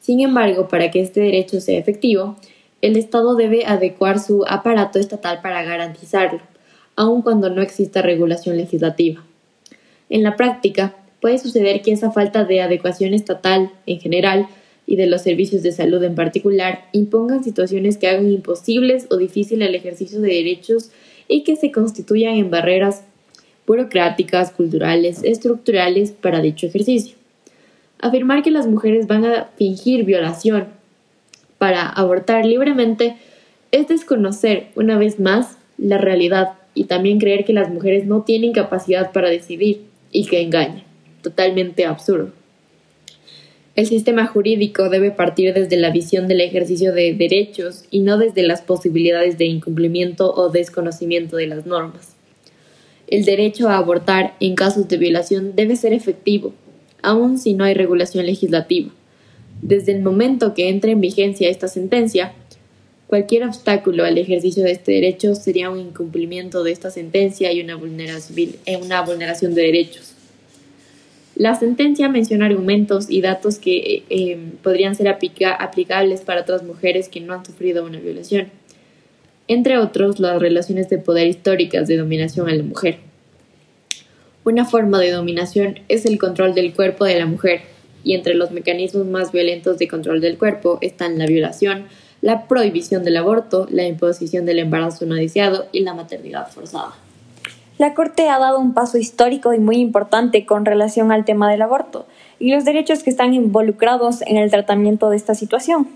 Sin 0.00 0.20
embargo, 0.20 0.68
para 0.68 0.92
que 0.92 1.00
este 1.00 1.20
derecho 1.20 1.60
sea 1.60 1.80
efectivo, 1.80 2.36
el 2.82 2.96
Estado 2.96 3.34
debe 3.34 3.64
adecuar 3.66 4.20
su 4.20 4.44
aparato 4.46 5.00
estatal 5.00 5.40
para 5.42 5.64
garantizarlo, 5.64 6.40
aun 6.96 7.22
cuando 7.22 7.50
no 7.50 7.62
exista 7.62 8.02
regulación 8.02 8.56
legislativa. 8.56 9.24
En 10.08 10.22
la 10.22 10.36
práctica, 10.36 10.96
puede 11.20 11.38
suceder 11.38 11.82
que 11.82 11.92
esa 11.92 12.10
falta 12.10 12.44
de 12.44 12.62
adecuación 12.62 13.14
estatal 13.14 13.70
en 13.86 14.00
general 14.00 14.48
y 14.86 14.96
de 14.96 15.06
los 15.06 15.22
servicios 15.22 15.62
de 15.62 15.72
salud 15.72 16.02
en 16.02 16.14
particular 16.14 16.84
impongan 16.92 17.42
situaciones 17.42 17.98
que 17.98 18.08
hagan 18.08 18.30
imposibles 18.30 19.06
o 19.10 19.16
difícil 19.16 19.62
el 19.62 19.74
ejercicio 19.74 20.20
de 20.20 20.28
derechos 20.28 20.90
y 21.28 21.42
que 21.42 21.56
se 21.56 21.72
constituyan 21.72 22.34
en 22.34 22.50
barreras 22.50 23.02
burocráticas, 23.66 24.52
culturales, 24.52 25.22
estructurales 25.24 26.12
para 26.12 26.40
dicho 26.40 26.66
ejercicio. 26.66 27.16
Afirmar 27.98 28.42
que 28.42 28.50
las 28.50 28.68
mujeres 28.68 29.06
van 29.06 29.24
a 29.24 29.46
fingir 29.56 30.04
violación 30.04 30.68
para 31.58 31.88
abortar 31.88 32.46
libremente 32.46 33.16
es 33.72 33.88
desconocer 33.88 34.68
una 34.76 34.98
vez 34.98 35.18
más 35.18 35.56
la 35.78 35.98
realidad 35.98 36.52
y 36.76 36.84
también 36.84 37.18
creer 37.18 37.44
que 37.44 37.54
las 37.54 37.70
mujeres 37.70 38.06
no 38.06 38.22
tienen 38.22 38.52
capacidad 38.52 39.10
para 39.10 39.30
decidir 39.30 39.80
y 40.12 40.26
que 40.26 40.42
engañan. 40.42 40.84
Totalmente 41.22 41.86
absurdo. 41.86 42.30
El 43.74 43.86
sistema 43.86 44.26
jurídico 44.26 44.88
debe 44.88 45.10
partir 45.10 45.52
desde 45.52 45.76
la 45.76 45.90
visión 45.90 46.28
del 46.28 46.40
ejercicio 46.40 46.92
de 46.92 47.14
derechos 47.14 47.84
y 47.90 48.00
no 48.00 48.18
desde 48.18 48.42
las 48.42 48.60
posibilidades 48.62 49.38
de 49.38 49.46
incumplimiento 49.46 50.32
o 50.32 50.50
desconocimiento 50.50 51.36
de 51.36 51.46
las 51.46 51.66
normas. 51.66 52.14
El 53.06 53.24
derecho 53.24 53.68
a 53.68 53.78
abortar 53.78 54.34
en 54.40 54.54
casos 54.54 54.88
de 54.88 54.98
violación 54.98 55.56
debe 55.56 55.76
ser 55.76 55.92
efectivo, 55.92 56.52
aun 57.02 57.38
si 57.38 57.54
no 57.54 57.64
hay 57.64 57.74
regulación 57.74 58.26
legislativa. 58.26 58.90
Desde 59.62 59.92
el 59.92 60.02
momento 60.02 60.54
que 60.54 60.68
entre 60.68 60.92
en 60.92 61.00
vigencia 61.00 61.48
esta 61.48 61.68
sentencia, 61.68 62.32
cualquier 63.06 63.44
obstáculo 63.44 64.04
al 64.04 64.18
ejercicio 64.18 64.64
de 64.64 64.72
este 64.72 64.92
derecho 64.92 65.34
sería 65.34 65.70
un 65.70 65.78
incumplimiento 65.78 66.64
de 66.64 66.72
esta 66.72 66.90
sentencia 66.90 67.52
y 67.52 67.60
una 67.60 67.76
vulneración 67.76 69.54
de 69.54 69.62
derechos. 69.62 70.16
La 71.36 71.54
sentencia 71.54 72.08
menciona 72.08 72.46
argumentos 72.46 73.10
y 73.10 73.20
datos 73.20 73.58
que 73.58 73.76
eh, 73.76 74.02
em, 74.08 74.52
podrían 74.52 74.94
ser 74.94 75.08
aplicables 75.08 76.22
para 76.22 76.40
otras 76.40 76.62
mujeres 76.62 77.10
que 77.10 77.20
no 77.20 77.34
han 77.34 77.44
sufrido 77.44 77.84
una 77.84 77.98
violación, 77.98 78.48
entre 79.46 79.78
otros 79.78 80.18
las 80.18 80.40
relaciones 80.40 80.88
de 80.88 80.98
poder 80.98 81.26
históricas 81.26 81.88
de 81.88 81.98
dominación 81.98 82.48
a 82.48 82.54
la 82.54 82.62
mujer. 82.62 82.98
Una 84.44 84.64
forma 84.64 84.98
de 84.98 85.10
dominación 85.10 85.80
es 85.88 86.06
el 86.06 86.18
control 86.18 86.54
del 86.54 86.72
cuerpo 86.72 87.04
de 87.04 87.18
la 87.18 87.26
mujer, 87.26 87.60
y 88.02 88.14
entre 88.14 88.34
los 88.34 88.52
mecanismos 88.52 89.04
más 89.04 89.32
violentos 89.32 89.78
de 89.78 89.88
control 89.88 90.20
del 90.20 90.38
cuerpo 90.38 90.78
están 90.80 91.18
la 91.18 91.26
violación, 91.26 91.86
la 92.26 92.48
prohibición 92.48 93.04
del 93.04 93.18
aborto, 93.18 93.68
la 93.70 93.86
imposición 93.86 94.46
del 94.46 94.58
embarazo 94.58 95.06
no 95.06 95.14
deseado 95.14 95.66
y 95.70 95.82
la 95.84 95.94
maternidad 95.94 96.48
forzada. 96.48 96.90
La 97.78 97.94
Corte 97.94 98.28
ha 98.28 98.40
dado 98.40 98.58
un 98.58 98.74
paso 98.74 98.98
histórico 98.98 99.54
y 99.54 99.60
muy 99.60 99.76
importante 99.76 100.44
con 100.44 100.64
relación 100.64 101.12
al 101.12 101.24
tema 101.24 101.48
del 101.48 101.62
aborto 101.62 102.04
y 102.40 102.50
los 102.50 102.64
derechos 102.64 103.04
que 103.04 103.10
están 103.10 103.32
involucrados 103.32 104.22
en 104.22 104.38
el 104.38 104.50
tratamiento 104.50 105.08
de 105.08 105.16
esta 105.18 105.36
situación. 105.36 105.86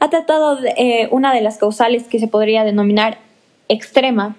Ha 0.00 0.08
tratado 0.08 0.58
eh, 0.78 1.08
una 1.10 1.34
de 1.34 1.42
las 1.42 1.58
causales 1.58 2.04
que 2.04 2.20
se 2.20 2.28
podría 2.28 2.64
denominar 2.64 3.18
extrema, 3.68 4.34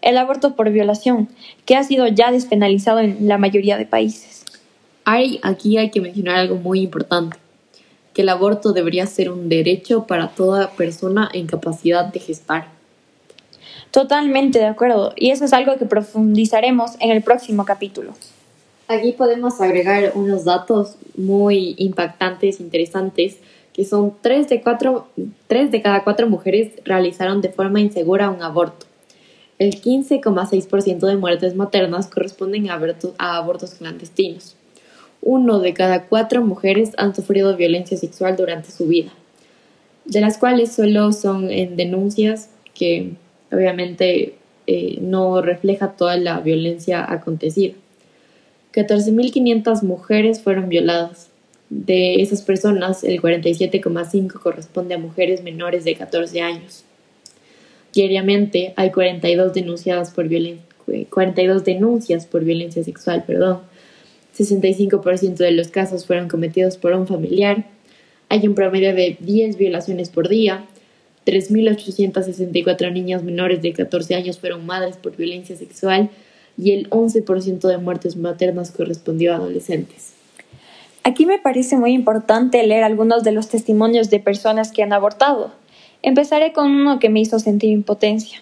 el 0.00 0.16
aborto 0.16 0.54
por 0.54 0.70
violación, 0.70 1.28
que 1.66 1.74
ha 1.74 1.82
sido 1.82 2.06
ya 2.06 2.30
despenalizado 2.30 3.00
en 3.00 3.26
la 3.26 3.36
mayoría 3.36 3.78
de 3.78 3.86
países. 3.86 4.44
Hay, 5.04 5.40
aquí 5.42 5.76
hay 5.76 5.90
que 5.90 6.00
mencionar 6.00 6.36
algo 6.36 6.54
muy 6.54 6.82
importante, 6.82 7.36
que 8.18 8.22
el 8.22 8.30
aborto 8.30 8.72
debería 8.72 9.06
ser 9.06 9.30
un 9.30 9.48
derecho 9.48 10.08
para 10.08 10.30
toda 10.30 10.70
persona 10.70 11.30
en 11.32 11.46
capacidad 11.46 12.04
de 12.04 12.18
gestar. 12.18 12.66
Totalmente 13.92 14.58
de 14.58 14.66
acuerdo, 14.66 15.12
y 15.14 15.30
eso 15.30 15.44
es 15.44 15.52
algo 15.52 15.76
que 15.76 15.86
profundizaremos 15.86 16.96
en 16.98 17.12
el 17.12 17.22
próximo 17.22 17.64
capítulo. 17.64 18.14
Aquí 18.88 19.12
podemos 19.12 19.60
agregar 19.60 20.10
unos 20.16 20.44
datos 20.44 20.96
muy 21.16 21.76
impactantes, 21.78 22.58
interesantes, 22.58 23.36
que 23.72 23.84
son 23.84 24.12
3 24.20 24.48
de, 24.48 24.62
4, 24.62 25.06
3 25.46 25.70
de 25.70 25.80
cada 25.80 26.02
4 26.02 26.28
mujeres 26.28 26.72
realizaron 26.84 27.40
de 27.40 27.50
forma 27.50 27.78
insegura 27.78 28.30
un 28.30 28.42
aborto. 28.42 28.86
El 29.60 29.80
15,6% 29.80 31.06
de 31.06 31.16
muertes 31.16 31.54
maternas 31.54 32.08
corresponden 32.08 32.68
a 32.68 32.74
abortos, 32.74 33.12
a 33.16 33.36
abortos 33.36 33.74
clandestinos. 33.74 34.57
Uno 35.20 35.58
de 35.60 35.74
cada 35.74 36.04
cuatro 36.04 36.42
mujeres 36.42 36.92
han 36.96 37.14
sufrido 37.14 37.56
violencia 37.56 37.96
sexual 37.96 38.36
durante 38.36 38.70
su 38.70 38.86
vida, 38.86 39.10
de 40.04 40.20
las 40.20 40.38
cuales 40.38 40.72
solo 40.72 41.12
son 41.12 41.50
en 41.50 41.76
denuncias 41.76 42.50
que 42.74 43.12
obviamente 43.52 44.34
eh, 44.66 44.98
no 45.00 45.40
refleja 45.42 45.92
toda 45.92 46.16
la 46.16 46.40
violencia 46.40 47.10
acontecida. 47.10 47.74
14.500 48.72 49.82
mujeres 49.82 50.40
fueron 50.40 50.68
violadas. 50.68 51.30
De 51.70 52.22
esas 52.22 52.42
personas, 52.42 53.04
el 53.04 53.20
47,5 53.20 54.40
corresponde 54.40 54.94
a 54.94 54.98
mujeres 54.98 55.42
menores 55.42 55.84
de 55.84 55.96
14 55.96 56.40
años. 56.40 56.84
Diariamente 57.92 58.72
hay 58.76 58.90
42 58.90 59.52
denunciadas 59.52 60.10
por 60.10 60.28
42 61.10 61.64
denuncias 61.64 62.26
por 62.26 62.44
violencia 62.44 62.84
sexual, 62.84 63.24
perdón. 63.26 63.60
65% 64.38 65.36
de 65.36 65.52
los 65.52 65.68
casos 65.68 66.06
fueron 66.06 66.28
cometidos 66.28 66.76
por 66.76 66.92
un 66.92 67.06
familiar. 67.06 67.66
Hay 68.28 68.46
un 68.46 68.54
promedio 68.54 68.94
de 68.94 69.16
10 69.20 69.56
violaciones 69.56 70.10
por 70.10 70.28
día 70.28 70.64
3.864 71.28 72.90
niñas 72.90 73.22
menores 73.22 73.60
de 73.60 73.74
14 73.74 74.14
años 74.14 74.38
fueron 74.38 74.64
madres 74.64 74.96
por 74.96 75.14
violencia 75.14 75.54
sexual 75.56 76.08
y 76.56 76.72
el 76.72 76.88
11% 76.88 77.68
de 77.68 77.76
muertes 77.76 78.16
maternas 78.16 78.70
correspondió 78.70 79.34
a 79.34 79.36
adolescentes. 79.36 80.14
Aquí 81.04 81.26
me 81.26 81.38
parece 81.38 81.76
muy 81.76 81.92
importante 81.92 82.66
leer 82.66 82.82
algunos 82.82 83.24
de 83.24 83.32
los 83.32 83.48
testimonios 83.48 84.08
de 84.08 84.20
personas 84.20 84.72
que 84.72 84.82
han 84.82 84.94
abortado. 84.94 85.52
Empezaré 86.02 86.54
con 86.54 86.70
uno 86.70 86.98
que 86.98 87.10
me 87.10 87.20
hizo 87.20 87.38
sentir 87.38 87.70
impotencia. 87.70 88.40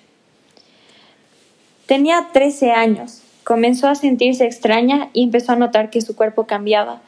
Tenía 1.86 2.28
13 2.32 2.70
años, 2.70 3.22
comenzó 3.46 3.86
a 3.86 3.94
sentirse 3.94 4.44
extraña 4.44 5.08
y 5.12 5.22
empezó 5.22 5.52
a 5.52 5.56
notar 5.56 5.88
que 5.88 6.00
su 6.00 6.16
cuerpo 6.16 6.48
cambiaba, 6.48 7.00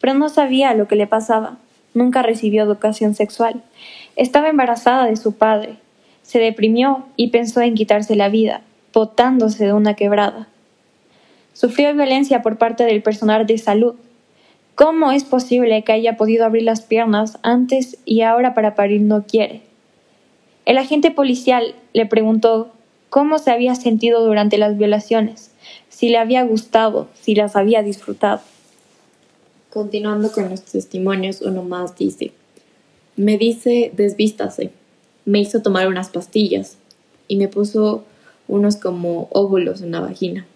pero 0.00 0.12
no 0.14 0.28
sabía 0.28 0.74
lo 0.74 0.88
que 0.88 0.96
le 0.96 1.06
pasaba. 1.06 1.58
Nunca 1.94 2.20
recibió 2.20 2.64
educación 2.64 3.14
sexual. 3.14 3.62
Estaba 4.16 4.48
embarazada 4.48 5.06
de 5.06 5.14
su 5.14 5.36
padre. 5.36 5.76
Se 6.22 6.40
deprimió 6.40 7.04
y 7.14 7.28
pensó 7.28 7.60
en 7.60 7.76
quitarse 7.76 8.16
la 8.16 8.28
vida, 8.28 8.62
botándose 8.92 9.66
de 9.66 9.72
una 9.72 9.94
quebrada. 9.94 10.48
Sufrió 11.52 11.94
violencia 11.94 12.42
por 12.42 12.58
parte 12.58 12.82
del 12.82 13.00
personal 13.00 13.46
de 13.46 13.58
salud. 13.58 13.94
¿Cómo 14.74 15.12
es 15.12 15.22
posible 15.22 15.84
que 15.84 15.92
haya 15.92 16.16
podido 16.16 16.44
abrir 16.44 16.64
las 16.64 16.80
piernas 16.80 17.38
antes 17.44 17.98
y 18.04 18.22
ahora 18.22 18.52
para 18.52 18.74
parir 18.74 19.02
no 19.02 19.22
quiere? 19.28 19.62
El 20.64 20.76
agente 20.76 21.12
policial 21.12 21.76
le 21.92 22.04
preguntó 22.04 22.72
cómo 23.10 23.38
se 23.38 23.52
había 23.52 23.76
sentido 23.76 24.24
durante 24.24 24.58
las 24.58 24.76
violaciones, 24.76 25.53
si 25.94 26.08
le 26.08 26.18
había 26.18 26.42
gustado, 26.42 27.08
si 27.14 27.36
las 27.36 27.54
había 27.54 27.84
disfrutado. 27.84 28.40
Continuando 29.70 30.32
con 30.32 30.50
los 30.50 30.62
testimonios, 30.64 31.40
uno 31.40 31.62
más 31.62 31.96
dice, 31.96 32.32
me 33.16 33.38
dice 33.38 33.92
desvístase, 33.94 34.72
me 35.24 35.38
hizo 35.38 35.62
tomar 35.62 35.86
unas 35.86 36.08
pastillas 36.08 36.78
y 37.28 37.36
me 37.36 37.46
puso 37.46 38.04
unos 38.48 38.76
como 38.76 39.28
óvulos 39.30 39.82
en 39.82 39.92
la 39.92 40.00
vagina. 40.00 40.46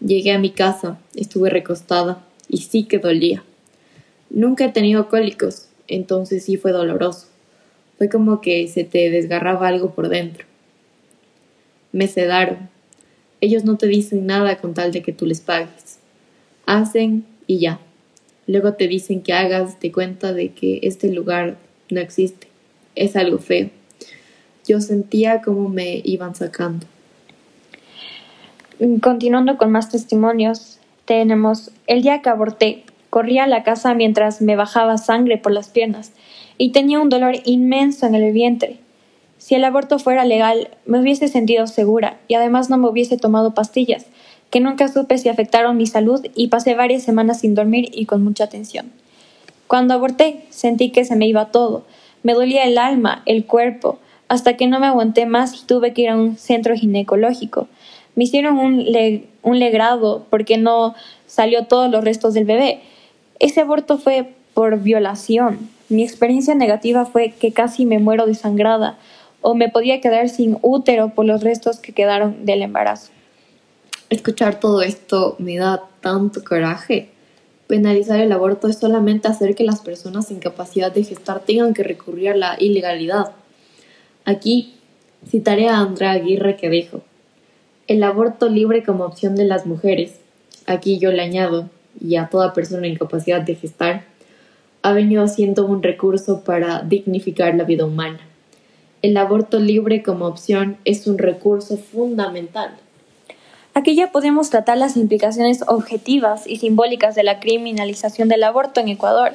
Llegué 0.00 0.32
a 0.32 0.38
mi 0.38 0.50
casa, 0.50 0.98
estuve 1.16 1.48
recostada 1.48 2.22
y 2.46 2.58
sí 2.58 2.84
que 2.84 2.98
dolía. 2.98 3.42
Nunca 4.28 4.66
he 4.66 4.72
tenido 4.72 5.08
cólicos, 5.08 5.68
entonces 5.88 6.44
sí 6.44 6.58
fue 6.58 6.72
doloroso. 6.72 7.26
Fue 7.96 8.10
como 8.10 8.42
que 8.42 8.68
se 8.68 8.84
te 8.84 9.08
desgarraba 9.08 9.66
algo 9.66 9.94
por 9.94 10.10
dentro. 10.10 10.44
Me 11.90 12.06
sedaron. 12.06 12.68
Ellos 13.40 13.64
no 13.64 13.76
te 13.76 13.86
dicen 13.86 14.26
nada 14.26 14.58
con 14.58 14.74
tal 14.74 14.92
de 14.92 15.02
que 15.02 15.12
tú 15.12 15.26
les 15.26 15.40
pagues. 15.40 15.98
Hacen 16.66 17.24
y 17.46 17.58
ya. 17.58 17.80
Luego 18.46 18.74
te 18.74 18.88
dicen 18.88 19.22
que 19.22 19.32
hagas 19.32 19.78
de 19.80 19.92
cuenta 19.92 20.32
de 20.32 20.50
que 20.50 20.80
este 20.82 21.12
lugar 21.12 21.56
no 21.90 22.00
existe. 22.00 22.48
Es 22.94 23.14
algo 23.14 23.38
feo. 23.38 23.70
Yo 24.66 24.80
sentía 24.80 25.42
como 25.42 25.68
me 25.68 26.00
iban 26.04 26.34
sacando. 26.34 26.86
Continuando 29.00 29.56
con 29.56 29.70
más 29.70 29.90
testimonios, 29.90 30.78
tenemos 31.04 31.70
el 31.86 32.02
día 32.02 32.22
que 32.22 32.28
aborté. 32.28 32.84
Corría 33.10 33.44
a 33.44 33.48
la 33.48 33.62
casa 33.62 33.94
mientras 33.94 34.42
me 34.42 34.56
bajaba 34.56 34.98
sangre 34.98 35.38
por 35.38 35.52
las 35.52 35.68
piernas 35.68 36.12
y 36.58 36.72
tenía 36.72 37.00
un 37.00 37.08
dolor 37.08 37.36
inmenso 37.44 38.06
en 38.06 38.14
el 38.14 38.32
vientre. 38.32 38.78
Si 39.38 39.54
el 39.54 39.64
aborto 39.64 39.98
fuera 39.98 40.24
legal, 40.24 40.68
me 40.84 41.00
hubiese 41.00 41.28
sentido 41.28 41.66
segura 41.68 42.18
y 42.26 42.34
además 42.34 42.70
no 42.70 42.76
me 42.76 42.88
hubiese 42.88 43.16
tomado 43.16 43.54
pastillas, 43.54 44.06
que 44.50 44.60
nunca 44.60 44.88
supe 44.88 45.16
si 45.16 45.28
afectaron 45.28 45.76
mi 45.76 45.86
salud 45.86 46.26
y 46.34 46.48
pasé 46.48 46.74
varias 46.74 47.04
semanas 47.04 47.40
sin 47.40 47.54
dormir 47.54 47.88
y 47.92 48.06
con 48.06 48.24
mucha 48.24 48.48
tensión. 48.48 48.90
Cuando 49.68 49.94
aborté, 49.94 50.44
sentí 50.50 50.90
que 50.90 51.04
se 51.04 51.14
me 51.14 51.26
iba 51.26 51.52
todo. 51.52 51.84
Me 52.22 52.34
dolía 52.34 52.64
el 52.64 52.78
alma, 52.78 53.22
el 53.26 53.44
cuerpo, 53.44 53.98
hasta 54.28 54.56
que 54.56 54.66
no 54.66 54.80
me 54.80 54.86
aguanté 54.86 55.24
más 55.26 55.62
y 55.62 55.66
tuve 55.66 55.92
que 55.92 56.02
ir 56.02 56.08
a 56.08 56.16
un 56.16 56.36
centro 56.36 56.74
ginecológico. 56.74 57.68
Me 58.16 58.24
hicieron 58.24 58.58
un, 58.58 58.86
un 59.42 59.58
legrado 59.58 60.26
porque 60.30 60.56
no 60.56 60.94
salió 61.26 61.66
todos 61.66 61.90
los 61.90 62.02
restos 62.02 62.34
del 62.34 62.44
bebé. 62.44 62.80
Ese 63.38 63.60
aborto 63.60 63.98
fue 63.98 64.34
por 64.54 64.80
violación. 64.80 65.70
Mi 65.88 66.02
experiencia 66.02 66.54
negativa 66.54 67.04
fue 67.04 67.30
que 67.30 67.52
casi 67.52 67.86
me 67.86 67.98
muero 67.98 68.26
desangrada 68.26 68.98
o 69.40 69.54
me 69.54 69.68
podía 69.68 70.00
quedar 70.00 70.28
sin 70.28 70.58
útero 70.62 71.10
por 71.14 71.24
los 71.24 71.42
restos 71.42 71.78
que 71.78 71.92
quedaron 71.92 72.44
del 72.44 72.62
embarazo. 72.62 73.10
Escuchar 74.10 74.58
todo 74.58 74.82
esto 74.82 75.36
me 75.38 75.56
da 75.56 75.84
tanto 76.00 76.42
coraje. 76.42 77.10
Penalizar 77.66 78.20
el 78.20 78.32
aborto 78.32 78.68
es 78.68 78.78
solamente 78.78 79.28
hacer 79.28 79.54
que 79.54 79.64
las 79.64 79.80
personas 79.80 80.28
sin 80.28 80.38
capacidad 80.38 80.90
de 80.90 81.04
gestar 81.04 81.40
tengan 81.40 81.74
que 81.74 81.82
recurrir 81.82 82.30
a 82.30 82.36
la 82.36 82.56
ilegalidad. 82.58 83.32
Aquí 84.24 84.74
citaré 85.26 85.68
a 85.68 85.78
Andrea 85.78 86.12
Aguirre 86.12 86.56
que 86.56 86.70
dijo, 86.70 87.02
el 87.86 88.02
aborto 88.02 88.48
libre 88.48 88.82
como 88.82 89.04
opción 89.04 89.34
de 89.34 89.44
las 89.44 89.66
mujeres, 89.66 90.14
aquí 90.66 90.98
yo 90.98 91.10
le 91.10 91.22
añado, 91.22 91.70
y 92.00 92.16
a 92.16 92.28
toda 92.28 92.52
persona 92.52 92.86
en 92.86 92.96
capacidad 92.96 93.40
de 93.40 93.54
gestar, 93.54 94.04
ha 94.82 94.92
venido 94.92 95.26
siendo 95.26 95.66
un 95.66 95.82
recurso 95.82 96.44
para 96.44 96.82
dignificar 96.82 97.54
la 97.54 97.64
vida 97.64 97.84
humana. 97.84 98.27
El 99.00 99.16
aborto 99.16 99.60
libre 99.60 100.02
como 100.02 100.26
opción 100.26 100.76
es 100.84 101.06
un 101.06 101.18
recurso 101.18 101.76
fundamental. 101.76 102.76
Aquí 103.72 103.94
ya 103.94 104.10
podemos 104.10 104.50
tratar 104.50 104.76
las 104.76 104.96
implicaciones 104.96 105.62
objetivas 105.68 106.48
y 106.48 106.56
simbólicas 106.56 107.14
de 107.14 107.22
la 107.22 107.38
criminalización 107.38 108.28
del 108.28 108.42
aborto 108.42 108.80
en 108.80 108.88
Ecuador. 108.88 109.34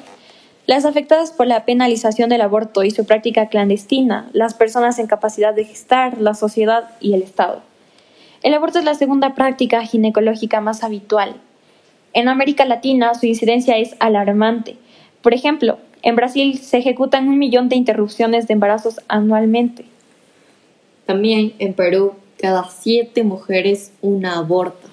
Las 0.66 0.84
afectadas 0.84 1.32
por 1.32 1.46
la 1.46 1.64
penalización 1.64 2.28
del 2.28 2.42
aborto 2.42 2.84
y 2.84 2.90
su 2.90 3.06
práctica 3.06 3.48
clandestina, 3.48 4.28
las 4.34 4.52
personas 4.52 4.98
en 4.98 5.06
capacidad 5.06 5.54
de 5.54 5.64
gestar, 5.64 6.20
la 6.20 6.34
sociedad 6.34 6.90
y 7.00 7.14
el 7.14 7.22
Estado. 7.22 7.62
El 8.42 8.52
aborto 8.52 8.78
es 8.78 8.84
la 8.84 8.94
segunda 8.94 9.34
práctica 9.34 9.82
ginecológica 9.86 10.60
más 10.60 10.84
habitual. 10.84 11.36
En 12.12 12.28
América 12.28 12.66
Latina 12.66 13.14
su 13.14 13.24
incidencia 13.24 13.78
es 13.78 13.96
alarmante. 13.98 14.76
Por 15.22 15.32
ejemplo, 15.32 15.78
en 16.04 16.16
Brasil 16.16 16.58
se 16.58 16.76
ejecutan 16.76 17.28
un 17.28 17.38
millón 17.38 17.70
de 17.70 17.76
interrupciones 17.76 18.46
de 18.46 18.52
embarazos 18.52 19.00
anualmente. 19.08 19.86
También 21.06 21.54
en 21.58 21.72
Perú, 21.72 22.12
cada 22.38 22.68
siete 22.68 23.22
mujeres 23.22 23.90
una 24.02 24.36
aborta. 24.36 24.86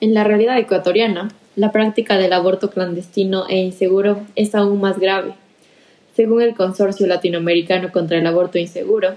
En 0.00 0.14
la 0.14 0.22
realidad 0.22 0.56
ecuatoriana, 0.56 1.32
la 1.56 1.72
práctica 1.72 2.16
del 2.16 2.32
aborto 2.32 2.70
clandestino 2.70 3.48
e 3.48 3.58
inseguro 3.58 4.20
es 4.36 4.54
aún 4.54 4.80
más 4.80 5.00
grave. 5.00 5.34
Según 6.14 6.42
el 6.42 6.54
Consorcio 6.54 7.08
Latinoamericano 7.08 7.90
contra 7.90 8.18
el 8.18 8.26
Aborto 8.28 8.58
Inseguro, 8.58 9.14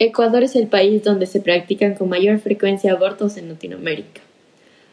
Ecuador 0.00 0.42
es 0.42 0.56
el 0.56 0.66
país 0.66 1.04
donde 1.04 1.26
se 1.26 1.40
practican 1.40 1.94
con 1.94 2.08
mayor 2.08 2.40
frecuencia 2.40 2.92
abortos 2.92 3.36
en 3.36 3.48
Latinoamérica. 3.48 4.22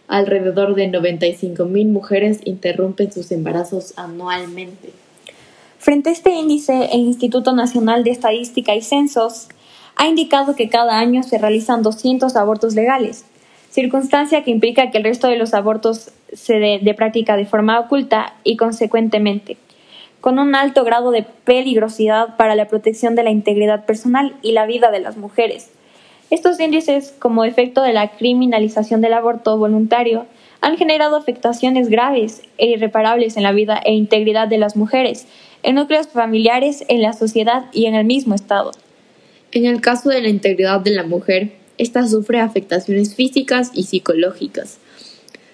Alrededor 0.08 0.76
de 0.76 0.92
95.000 0.92 1.88
mujeres 1.88 2.40
interrumpen 2.46 3.12
sus 3.12 3.32
embarazos 3.32 3.94
anualmente. 3.98 4.94
Frente 5.84 6.12
a 6.12 6.14
este 6.14 6.30
índice, 6.30 6.92
el 6.94 7.02
Instituto 7.02 7.52
Nacional 7.52 8.06
de 8.06 8.12
Estadística 8.12 8.74
y 8.74 8.82
Censos 8.82 9.50
ha 9.98 10.08
indicado 10.08 10.56
que 10.56 10.70
cada 10.70 10.98
año 10.98 11.24
se 11.24 11.38
realizan 11.38 11.84
200 11.84 12.38
abortos 12.38 12.74
legales, 12.74 13.26
circunstancia 13.70 14.46
que 14.46 14.52
implica 14.52 14.92
que 14.92 15.00
el 15.00 15.04
resto 15.04 15.28
de 15.28 15.36
los 15.36 15.54
abortos 15.54 16.12
se 16.32 16.54
de 16.54 16.80
de 16.80 17.46
forma 17.46 17.82
oculta 17.82 18.34
y, 18.46 18.56
consecuentemente, 18.56 19.58
con 20.22 20.40
un 20.40 20.56
alto 20.56 20.86
grado 20.86 21.12
de 21.12 21.24
peligrosidad 21.24 22.38
para 22.38 22.56
la 22.56 22.70
protección 22.70 23.16
de 23.16 23.24
la 23.24 23.32
integridad 23.32 23.86
personal 23.86 24.38
y 24.42 24.54
la 24.54 24.66
vida 24.66 24.90
de 24.90 25.02
las 25.02 25.18
mujeres. 25.18 25.70
Estos 26.30 26.62
índices, 26.62 27.14
como 27.20 27.44
efecto 27.44 27.82
de 27.82 27.92
la 27.92 28.08
criminalización 28.08 29.02
del 29.02 29.16
aborto 29.16 29.58
voluntario, 29.58 30.28
han 30.62 30.78
generado 30.78 31.18
afectaciones 31.18 31.90
graves 31.90 32.42
e 32.58 32.68
irreparables 32.68 33.36
en 33.36 33.44
la 33.44 33.52
vida 33.52 33.82
e 33.84 33.92
integridad 33.92 34.48
de 34.48 34.58
las 34.58 34.78
mujeres, 34.78 35.28
en 35.64 35.76
núcleos 35.76 36.08
familiares, 36.08 36.84
en 36.90 37.02
la 37.02 37.14
sociedad 37.14 37.66
y 37.72 37.86
en 37.86 37.96
el 37.96 38.06
mismo 38.06 38.36
Estado. 38.36 38.72
En 39.52 39.66
el 39.66 39.82
caso 39.82 40.10
de 40.10 40.22
la 40.22 40.30
integridad 40.30 40.82
de 40.82 40.92
la 40.92 41.04
mujer, 41.04 41.54
ésta 41.78 42.08
sufre 42.08 42.40
afectaciones 42.40 43.16
físicas 43.16 43.72
y 43.74 43.84
psicológicas, 43.84 44.78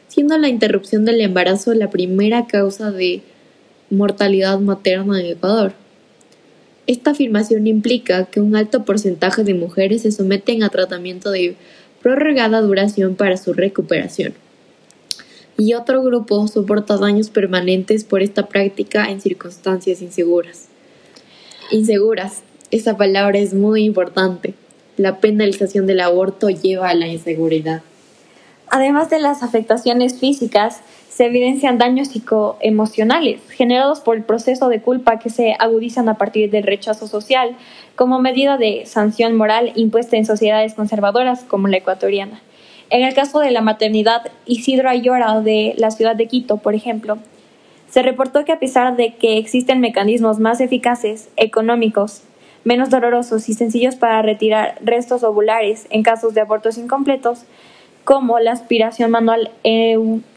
siendo 0.07 0.37
la 0.37 0.49
interrupción 0.49 1.05
del 1.05 1.21
embarazo 1.21 1.73
la 1.73 1.89
primera 1.89 2.47
causa 2.47 2.91
de 2.91 3.21
mortalidad 3.89 4.59
materna 4.59 5.19
en 5.19 5.27
Ecuador. 5.27 5.73
Esta 6.87 7.11
afirmación 7.11 7.67
implica 7.67 8.25
que 8.25 8.39
un 8.39 8.55
alto 8.55 8.83
porcentaje 8.83 9.43
de 9.43 9.53
mujeres 9.53 10.01
se 10.01 10.11
someten 10.11 10.63
a 10.63 10.69
tratamiento 10.69 11.29
de 11.29 11.55
prorrogada 12.01 12.61
duración 12.61 13.15
para 13.15 13.37
su 13.37 13.53
recuperación 13.53 14.33
y 15.59 15.73
otro 15.73 16.01
grupo 16.01 16.47
soporta 16.47 16.97
daños 16.97 17.29
permanentes 17.29 18.05
por 18.05 18.23
esta 18.23 18.47
práctica 18.47 19.09
en 19.09 19.19
circunstancias 19.19 20.01
inseguras. 20.01 20.69
Inseguras, 21.69 22.43
esa 22.71 22.95
palabra 22.95 23.37
es 23.39 23.53
muy 23.53 23.83
importante. 23.83 24.53
La 24.95 25.17
penalización 25.17 25.85
del 25.85 25.99
aborto 25.99 26.49
lleva 26.49 26.89
a 26.89 26.93
la 26.93 27.07
inseguridad. 27.07 27.81
Además 28.69 29.09
de 29.09 29.19
las 29.19 29.43
afectaciones 29.43 30.17
físicas, 30.17 30.81
se 31.09 31.25
evidencian 31.25 31.77
daños 31.77 32.07
psicoemocionales 32.09 33.41
generados 33.49 33.99
por 33.99 34.15
el 34.15 34.23
proceso 34.23 34.69
de 34.69 34.81
culpa 34.81 35.19
que 35.19 35.29
se 35.29 35.55
agudizan 35.59 36.07
a 36.07 36.13
partir 36.13 36.49
del 36.49 36.63
rechazo 36.63 37.07
social 37.07 37.57
como 37.97 38.21
medida 38.21 38.57
de 38.57 38.85
sanción 38.85 39.35
moral 39.35 39.73
impuesta 39.75 40.15
en 40.15 40.25
sociedades 40.25 40.75
conservadoras 40.75 41.43
como 41.43 41.67
la 41.67 41.77
ecuatoriana. 41.77 42.41
En 42.89 43.03
el 43.03 43.13
caso 43.13 43.39
de 43.39 43.51
la 43.51 43.61
maternidad 43.61 44.31
Isidro 44.45 44.89
Ayora 44.89 45.41
de 45.41 45.75
la 45.77 45.91
ciudad 45.91 46.15
de 46.15 46.27
Quito, 46.27 46.57
por 46.57 46.73
ejemplo, 46.73 47.19
se 47.89 48.01
reportó 48.01 48.45
que 48.45 48.51
a 48.51 48.59
pesar 48.59 48.95
de 48.95 49.13
que 49.13 49.37
existen 49.37 49.79
mecanismos 49.79 50.39
más 50.39 50.59
eficaces, 50.59 51.29
económicos, 51.37 52.23
menos 52.63 52.89
dolorosos 52.89 53.47
y 53.47 53.53
sencillos 53.53 53.95
para 53.95 54.21
retirar 54.21 54.79
restos 54.81 55.23
ovulares 55.23 55.85
en 55.91 56.03
casos 56.03 56.33
de 56.33 56.41
abortos 56.41 56.77
incompletos, 56.77 57.45
como 58.03 58.39
la 58.39 58.53
aspiración 58.53 59.11
manual 59.11 59.51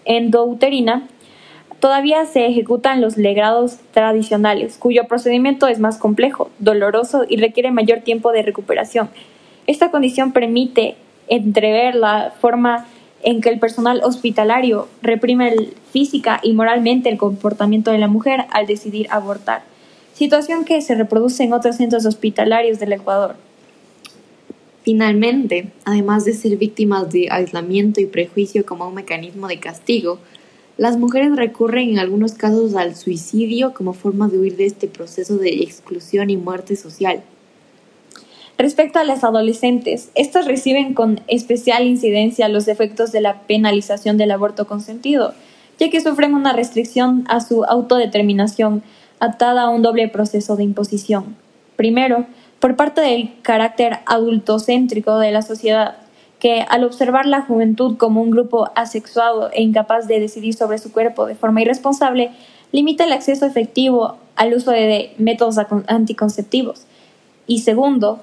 endouterina, 0.05 1.09
todavía 1.81 2.27
se 2.27 2.47
ejecutan 2.47 3.01
los 3.01 3.17
legrados 3.17 3.79
tradicionales, 3.93 4.77
cuyo 4.77 5.05
procedimiento 5.09 5.69
es 5.69 5.79
más 5.79 5.97
complejo, 5.97 6.51
doloroso 6.59 7.25
y 7.27 7.39
requiere 7.39 7.71
mayor 7.71 8.01
tiempo 8.01 8.31
de 8.31 8.43
recuperación. 8.43 9.09
Esta 9.67 9.91
condición 9.91 10.33
permite 10.33 10.97
entrever 11.29 11.95
la 11.95 12.33
forma 12.41 12.87
en 13.23 13.41
que 13.41 13.49
el 13.49 13.59
personal 13.59 14.01
hospitalario 14.05 14.89
reprime 15.01 15.55
física 15.93 16.41
y 16.43 16.53
moralmente 16.53 17.09
el 17.09 17.19
comportamiento 17.19 17.91
de 17.91 17.99
la 17.99 18.09
mujer 18.09 18.47
al 18.51 18.67
decidir 18.67 19.07
abortar, 19.11 19.63
situación 20.15 20.65
que 20.65 20.81
se 20.81 20.95
reproduce 20.95 21.45
en 21.45 21.53
otros 21.53 21.77
centros 21.77 22.05
hospitalarios 22.05 22.79
del 22.79 22.93
Ecuador. 22.93 23.37
Finalmente, 24.83 25.69
además 25.85 26.25
de 26.25 26.33
ser 26.33 26.57
víctimas 26.57 27.11
de 27.13 27.29
aislamiento 27.31 28.01
y 28.01 28.07
prejuicio 28.07 28.67
como 28.67 28.89
un 28.89 28.95
mecanismo 28.95 29.47
de 29.47 29.61
castigo, 29.61 30.19
las 30.77 30.99
mujeres 30.99 31.37
recurren 31.37 31.91
en 31.91 31.99
algunos 32.01 32.33
casos 32.33 32.75
al 32.75 32.97
suicidio 32.97 33.75
como 33.75 33.93
forma 33.93 34.29
de 34.29 34.39
huir 34.39 34.57
de 34.57 34.67
este 34.67 34.89
proceso 34.89 35.37
de 35.37 35.51
exclusión 35.63 36.31
y 36.31 36.37
muerte 36.37 36.75
social. 36.75 37.23
Respecto 38.63 39.01
a 39.01 39.05
las 39.05 39.25
adolescentes, 39.25 40.13
estas 40.15 40.47
reciben 40.47 40.95
con 40.95 41.21
especial 41.27 41.85
incidencia 41.85 42.49
los 42.49 42.69
efectos 42.69 43.11
de 43.11 43.21
la 43.21 43.41
penalización 43.41 44.19
del 44.19 44.31
aborto 44.31 44.69
consentido, 44.69 45.35
ya 45.81 45.91
que 45.91 46.01
sufren 46.01 46.33
una 46.37 46.53
restricción 46.53 47.25
a 47.29 47.41
su 47.41 47.65
autodeterminación 47.65 48.85
atada 49.19 49.63
a 49.63 49.69
un 49.69 49.83
doble 49.83 50.07
proceso 50.07 50.55
de 50.55 50.63
imposición. 50.63 51.35
Primero, 51.75 52.27
por 52.61 52.77
parte 52.77 53.01
del 53.01 53.33
carácter 53.43 53.99
adultocéntrico 54.07 55.19
de 55.19 55.33
la 55.33 55.43
sociedad, 55.43 55.97
que 56.39 56.65
al 56.69 56.85
observar 56.85 57.27
la 57.27 57.41
juventud 57.41 57.97
como 57.97 58.23
un 58.23 58.31
grupo 58.31 58.71
asexuado 58.77 59.51
e 59.51 59.61
incapaz 59.61 60.07
de 60.07 60.21
decidir 60.21 60.55
sobre 60.55 60.79
su 60.79 60.93
cuerpo 60.93 61.27
de 61.27 61.35
forma 61.35 61.63
irresponsable, 61.63 62.31
limita 62.71 63.03
el 63.03 63.13
acceso 63.13 63.45
efectivo 63.45 64.19
al 64.37 64.55
uso 64.55 64.71
de 64.71 65.15
métodos 65.19 65.57
anticonceptivos. 65.89 66.83
Y 67.49 67.63
segundo, 67.63 68.21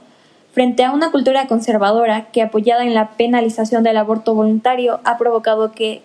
frente 0.51 0.83
a 0.83 0.91
una 0.91 1.11
cultura 1.11 1.47
conservadora 1.47 2.31
que, 2.31 2.41
apoyada 2.41 2.83
en 2.83 2.93
la 2.93 3.11
penalización 3.11 3.83
del 3.83 3.97
aborto 3.97 4.33
voluntario, 4.33 4.99
ha 5.03 5.17
provocado 5.17 5.71
que 5.71 6.01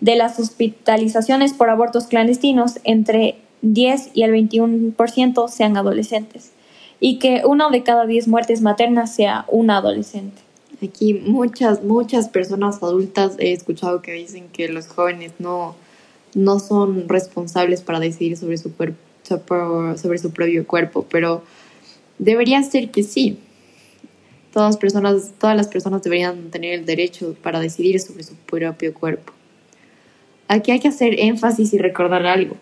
de 0.00 0.16
las 0.16 0.38
hospitalizaciones 0.38 1.52
por 1.52 1.70
abortos 1.70 2.06
clandestinos, 2.06 2.80
entre 2.84 3.36
10 3.62 4.10
y 4.14 4.24
el 4.24 4.32
21% 4.32 5.48
sean 5.48 5.76
adolescentes, 5.76 6.52
y 6.98 7.18
que 7.18 7.42
una 7.46 7.70
de 7.70 7.82
cada 7.82 8.06
10 8.06 8.28
muertes 8.28 8.60
maternas 8.62 9.14
sea 9.14 9.46
una 9.48 9.76
adolescente. 9.76 10.42
Aquí 10.82 11.14
muchas, 11.14 11.84
muchas 11.84 12.28
personas 12.28 12.82
adultas 12.82 13.36
he 13.38 13.52
escuchado 13.52 14.02
que 14.02 14.12
dicen 14.12 14.48
que 14.52 14.68
los 14.68 14.88
jóvenes 14.88 15.32
no, 15.38 15.76
no 16.34 16.58
son 16.58 17.08
responsables 17.08 17.82
para 17.82 18.00
decidir 18.00 18.36
sobre 18.36 18.58
su, 18.58 18.72
sobre 19.22 20.18
su 20.18 20.32
propio 20.32 20.66
cuerpo, 20.66 21.06
pero 21.08 21.42
debería 22.18 22.60
ser 22.64 22.90
que 22.90 23.04
sí, 23.04 23.38
Todas, 24.52 24.76
personas, 24.76 25.32
todas 25.38 25.56
las 25.56 25.68
personas 25.68 26.02
deberían 26.02 26.50
tener 26.50 26.74
el 26.74 26.84
derecho 26.84 27.34
para 27.42 27.60
decidir 27.60 27.98
sobre 28.00 28.22
su 28.22 28.34
propio 28.34 28.92
cuerpo. 28.92 29.32
Aquí 30.48 30.70
hay 30.70 30.80
que 30.80 30.88
hacer 30.88 31.18
énfasis 31.18 31.72
y 31.72 31.78
recordar 31.78 32.26
algo. 32.26 32.56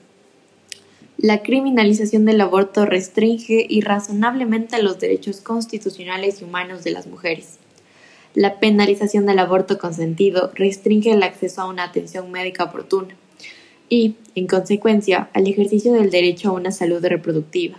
La 1.18 1.42
criminalización 1.42 2.24
del 2.24 2.40
aborto 2.40 2.86
restringe 2.86 3.66
irrazonablemente 3.68 4.80
los 4.82 4.98
derechos 5.00 5.40
constitucionales 5.40 6.40
y 6.40 6.44
humanos 6.44 6.84
de 6.84 6.92
las 6.92 7.06
mujeres. 7.06 7.58
La 8.34 8.60
penalización 8.60 9.26
del 9.26 9.40
aborto 9.40 9.76
consentido 9.78 10.52
restringe 10.54 11.10
el 11.10 11.24
acceso 11.24 11.62
a 11.62 11.66
una 11.66 11.84
atención 11.84 12.30
médica 12.30 12.64
oportuna 12.64 13.16
y, 13.88 14.14
en 14.36 14.46
consecuencia, 14.46 15.28
al 15.34 15.48
ejercicio 15.48 15.92
del 15.92 16.10
derecho 16.10 16.50
a 16.50 16.52
una 16.52 16.70
salud 16.70 17.04
reproductiva. 17.04 17.76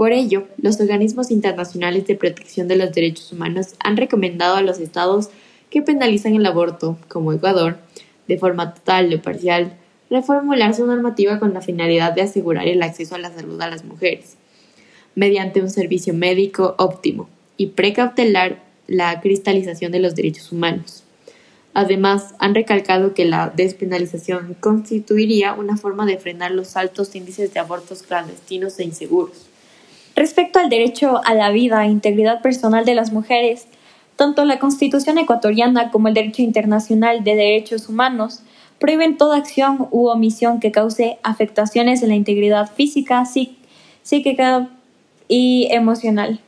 Por 0.00 0.12
ello, 0.12 0.48
los 0.56 0.80
organismos 0.80 1.30
internacionales 1.30 2.06
de 2.06 2.14
protección 2.14 2.68
de 2.68 2.76
los 2.76 2.90
derechos 2.90 3.32
humanos 3.32 3.74
han 3.80 3.98
recomendado 3.98 4.56
a 4.56 4.62
los 4.62 4.78
estados 4.78 5.28
que 5.68 5.82
penalizan 5.82 6.34
el 6.34 6.46
aborto, 6.46 6.96
como 7.08 7.34
Ecuador, 7.34 7.76
de 8.26 8.38
forma 8.38 8.72
total 8.72 9.12
o 9.12 9.20
parcial, 9.20 9.74
reformular 10.08 10.72
su 10.72 10.86
normativa 10.86 11.38
con 11.38 11.52
la 11.52 11.60
finalidad 11.60 12.14
de 12.14 12.22
asegurar 12.22 12.66
el 12.66 12.82
acceso 12.82 13.14
a 13.14 13.18
la 13.18 13.30
salud 13.30 13.60
a 13.60 13.68
las 13.68 13.84
mujeres, 13.84 14.38
mediante 15.16 15.60
un 15.60 15.68
servicio 15.68 16.14
médico 16.14 16.76
óptimo 16.78 17.28
y 17.58 17.66
precautelar 17.66 18.62
la 18.86 19.20
cristalización 19.20 19.92
de 19.92 20.00
los 20.00 20.14
derechos 20.14 20.50
humanos. 20.50 21.04
Además, 21.74 22.34
han 22.38 22.54
recalcado 22.54 23.12
que 23.12 23.26
la 23.26 23.52
despenalización 23.54 24.56
constituiría 24.60 25.52
una 25.52 25.76
forma 25.76 26.06
de 26.06 26.16
frenar 26.16 26.52
los 26.52 26.78
altos 26.78 27.14
índices 27.14 27.52
de 27.52 27.60
abortos 27.60 28.02
clandestinos 28.02 28.78
e 28.78 28.84
inseguros. 28.84 29.49
Respecto 30.20 30.58
al 30.58 30.68
derecho 30.68 31.22
a 31.24 31.32
la 31.32 31.48
vida 31.48 31.82
e 31.82 31.88
integridad 31.88 32.42
personal 32.42 32.84
de 32.84 32.94
las 32.94 33.10
mujeres, 33.10 33.66
tanto 34.16 34.44
la 34.44 34.58
Constitución 34.58 35.16
ecuatoriana 35.16 35.90
como 35.90 36.08
el 36.08 36.12
derecho 36.12 36.42
internacional 36.42 37.24
de 37.24 37.36
derechos 37.36 37.88
humanos 37.88 38.42
prohíben 38.78 39.16
toda 39.16 39.38
acción 39.38 39.88
u 39.90 40.08
omisión 40.08 40.60
que 40.60 40.72
cause 40.72 41.16
afectaciones 41.22 42.02
en 42.02 42.10
la 42.10 42.16
integridad 42.16 42.70
física, 42.70 43.24
psíquica 44.02 44.68
y 45.26 45.68
emocional 45.70 46.38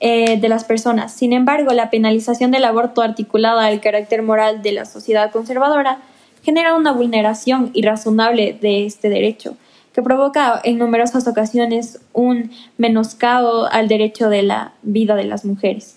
eh, 0.00 0.38
de 0.38 0.48
las 0.50 0.64
personas. 0.64 1.14
Sin 1.14 1.32
embargo, 1.32 1.72
la 1.72 1.88
penalización 1.88 2.50
del 2.50 2.64
aborto 2.64 3.00
articulada 3.00 3.64
al 3.64 3.80
carácter 3.80 4.22
moral 4.22 4.60
de 4.60 4.72
la 4.72 4.84
sociedad 4.84 5.32
conservadora 5.32 6.02
genera 6.42 6.76
una 6.76 6.92
vulneración 6.92 7.70
irrazonable 7.72 8.58
de 8.60 8.84
este 8.84 9.08
derecho, 9.08 9.56
que 9.98 10.02
provoca 10.04 10.60
en 10.62 10.78
numerosas 10.78 11.26
ocasiones 11.26 11.98
un 12.12 12.52
menoscabo 12.76 13.66
al 13.66 13.88
derecho 13.88 14.28
de 14.28 14.44
la 14.44 14.72
vida 14.82 15.16
de 15.16 15.24
las 15.24 15.44
mujeres. 15.44 15.96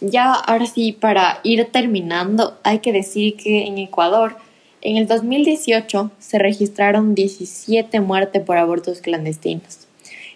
Ya 0.00 0.32
ahora 0.32 0.66
sí, 0.66 0.90
para 0.90 1.38
ir 1.44 1.64
terminando, 1.70 2.58
hay 2.64 2.80
que 2.80 2.92
decir 2.92 3.36
que 3.36 3.68
en 3.68 3.78
Ecuador, 3.78 4.38
en 4.80 4.96
el 4.96 5.06
2018 5.06 6.10
se 6.18 6.38
registraron 6.40 7.14
17 7.14 8.00
muertes 8.00 8.42
por 8.42 8.56
abortos 8.56 9.00
clandestinos 9.00 9.86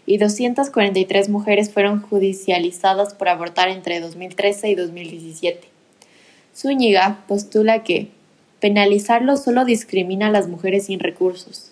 y 0.07 0.19
243 0.19 1.29
mujeres 1.29 1.73
fueron 1.73 2.01
judicializadas 2.03 3.15
por 3.15 3.29
abortar 3.29 3.69
entre 3.69 3.99
2013 3.99 4.71
y 4.71 4.75
2017. 4.77 5.67
Zúñiga 6.55 7.25
postula 7.27 7.83
que 7.83 8.11
penalizarlo 8.61 9.37
solo 9.37 9.65
discrimina 9.65 10.29
a 10.29 10.31
las 10.31 10.47
mujeres 10.47 10.87
sin 10.87 11.01
recursos, 11.01 11.66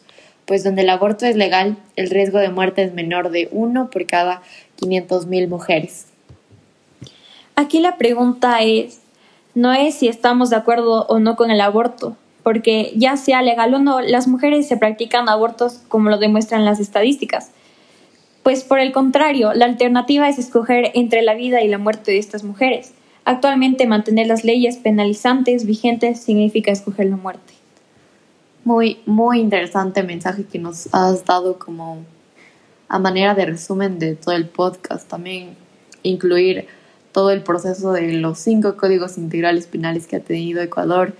pues 0.47 0.65
donde 0.65 0.83
el 0.83 0.91
aborto 0.91 1.27
es 1.27 1.37
legal, 1.37 1.77
el 1.97 2.11
riesgo 2.11 2.39
de 2.39 2.51
muerte 2.51 2.83
es 2.83 2.93
menor 2.93 3.31
de 3.31 3.49
uno 3.51 3.91
por 3.91 4.07
cada 4.07 4.43
500.000 4.81 5.49
mujeres. 5.49 6.07
Aquí 7.57 7.81
la 7.81 7.97
pregunta 7.97 8.61
es, 8.61 9.01
no 9.55 9.73
es 9.73 9.95
si 9.95 10.09
estamos 10.09 10.51
de 10.51 10.57
acuerdo 10.57 11.07
o 11.07 11.19
no 11.19 11.37
con 11.37 11.51
el 11.51 11.61
aborto, 11.61 12.17
porque 12.43 12.93
ya 12.97 13.17
sea 13.17 13.43
legal 13.43 13.75
o 13.75 13.79
no, 13.79 14.01
las 14.01 14.29
mujeres 14.29 14.69
se 14.69 14.77
practican 14.77 15.29
abortos 15.29 15.81
como 15.89 16.11
lo 16.11 16.19
demuestran 16.19 16.65
las 16.65 16.81
estadísticas. 16.81 17.51
Pues 18.43 18.63
por 18.63 18.79
el 18.79 18.93
contrario, 18.93 19.55
la 19.55 19.65
alternativa 19.65 20.29
es 20.29 20.39
escoger 20.39 20.91
entre 20.95 21.23
la 21.23 21.35
vida 21.35 21.63
y 21.63 21.69
la 21.69 21.79
muerte 21.79 22.11
de 22.11 22.19
estas 22.19 22.45
mujeres. 22.45 22.93
Actualmente 23.25 23.87
mantener 23.87 24.27
las 24.27 24.45
leyes 24.45 24.77
penalizantes 24.77 25.65
vigentes 25.65 26.21
significa 26.21 26.71
escoger 26.71 27.07
la 27.07 27.17
muerte. 27.17 27.54
Muy, 28.65 29.01
muy 29.05 29.41
interesante 29.41 30.03
mensaje 30.03 30.45
que 30.45 30.59
nos 30.59 30.89
has 30.95 31.27
dado 31.27 31.59
como 31.59 31.99
a 32.89 32.99
manera 32.99 33.35
de 33.35 33.45
resumen 33.45 33.99
de 33.99 34.15
todo 34.15 34.35
el 34.35 34.49
podcast. 34.49 35.07
También 35.07 35.55
incluir 36.03 36.67
todo 37.12 37.31
el 37.31 37.43
proceso 37.43 37.93
de 37.93 38.15
los 38.15 38.39
cinco 38.39 38.79
códigos 38.79 39.19
integrales 39.19 39.67
penales 39.67 40.07
que 40.07 40.17
ha 40.17 40.21
tenido 40.21 40.62
Ecuador 40.62 41.12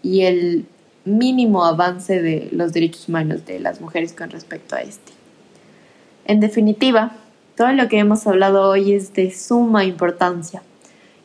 y 0.00 0.22
el 0.22 0.64
mínimo 1.04 1.64
avance 1.64 2.22
de 2.22 2.48
los 2.52 2.72
derechos 2.72 3.08
humanos 3.08 3.44
de 3.46 3.58
las 3.58 3.80
mujeres 3.80 4.12
con 4.12 4.30
respecto 4.30 4.76
a 4.76 4.82
este. 4.82 5.12
En 6.24 6.38
definitiva, 6.38 7.16
todo 7.56 7.72
lo 7.72 7.88
que 7.88 7.98
hemos 7.98 8.28
hablado 8.28 8.70
hoy 8.70 8.92
es 8.92 9.12
de 9.12 9.32
suma 9.32 9.84
importancia 9.84 10.62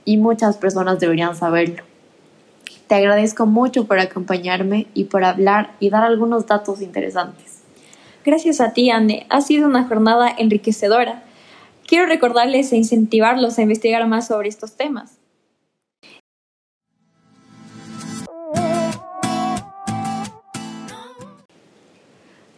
y 0.06 0.18
muchas 0.18 0.58
personas 0.58 1.00
deberían 1.00 1.36
saberlo. 1.36 1.84
Te 2.88 2.96
agradezco 2.96 3.46
mucho 3.46 3.86
por 3.86 4.00
acompañarme 4.00 4.88
y 4.94 5.06
por 5.06 5.24
hablar 5.24 5.72
y 5.80 5.90
dar 5.90 6.04
algunos 6.04 6.48
datos 6.48 6.82
interesantes. 6.82 7.62
Gracias 8.26 8.62
a 8.62 8.74
ti, 8.74 8.90
Anne. 8.90 9.26
Ha 9.30 9.42
sido 9.42 9.68
una 9.68 9.88
jornada 9.88 10.30
enriquecedora 10.38 11.24
quiero 11.88 12.06
recordarles 12.06 12.72
e 12.74 12.78
incentivarlos 12.78 13.58
a 13.58 13.64
investigar 13.64 14.06
más 14.08 14.28
sobre 14.28 14.50
estos 14.50 14.74
temas. 14.74 15.14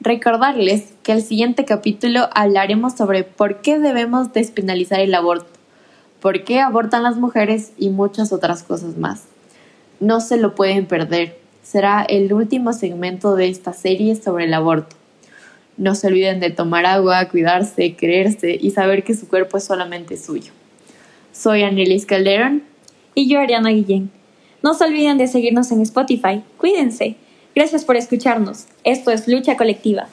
Recordarles 0.02 0.94
que 1.04 1.12
el 1.12 1.22
siguiente 1.22 1.66
capítulo 1.66 2.30
hablaremos 2.34 2.94
sobre 2.94 3.24
por 3.24 3.62
qué 3.62 3.78
debemos 3.80 4.34
despenalizar 4.34 5.02
el 5.02 5.14
aborto, 5.14 5.52
por 6.20 6.44
qué 6.44 6.62
abortan 6.62 7.04
las 7.04 7.18
mujeres 7.18 7.74
y 7.78 7.90
muchas 7.90 8.34
otras 8.34 8.64
cosas 8.64 8.98
más. 8.98 9.26
No 10.00 10.22
se 10.22 10.38
lo 10.38 10.56
pueden 10.56 10.86
perder. 10.86 11.38
Será 11.64 12.04
el 12.04 12.32
último 12.34 12.74
segmento 12.74 13.36
de 13.36 13.50
esta 13.50 13.74
serie 13.74 14.16
sobre 14.16 14.46
el 14.46 14.54
aborto. 14.54 14.96
No 15.78 15.96
se 15.96 16.08
olviden 16.08 16.40
de 16.40 16.50
tomar 16.50 16.86
agua, 16.86 17.30
cuidarse, 17.30 17.96
quererse 17.96 18.58
y 18.60 18.72
saber 18.72 19.04
que 19.04 19.14
su 19.14 19.28
cuerpo 19.28 19.58
es 19.58 19.64
solamente 19.64 20.18
suyo. 20.18 20.52
Soy 21.32 21.64
Anelis 21.64 22.06
Calderón. 22.06 22.64
Y 23.16 23.30
yo, 23.30 23.40
Ariana 23.40 23.70
Guillén. 23.70 24.12
No 24.62 24.74
se 24.74 24.84
olviden 24.84 25.18
de 25.18 25.28
seguirnos 25.28 25.72
en 25.72 25.82
Spotify. 25.82 26.44
Cuídense. 26.58 27.16
Gracias 27.56 27.86
por 27.86 27.96
escucharnos. 27.96 28.66
Esto 28.84 29.12
es 29.12 29.28
Lucha 29.28 29.56
Colectiva. 29.56 30.08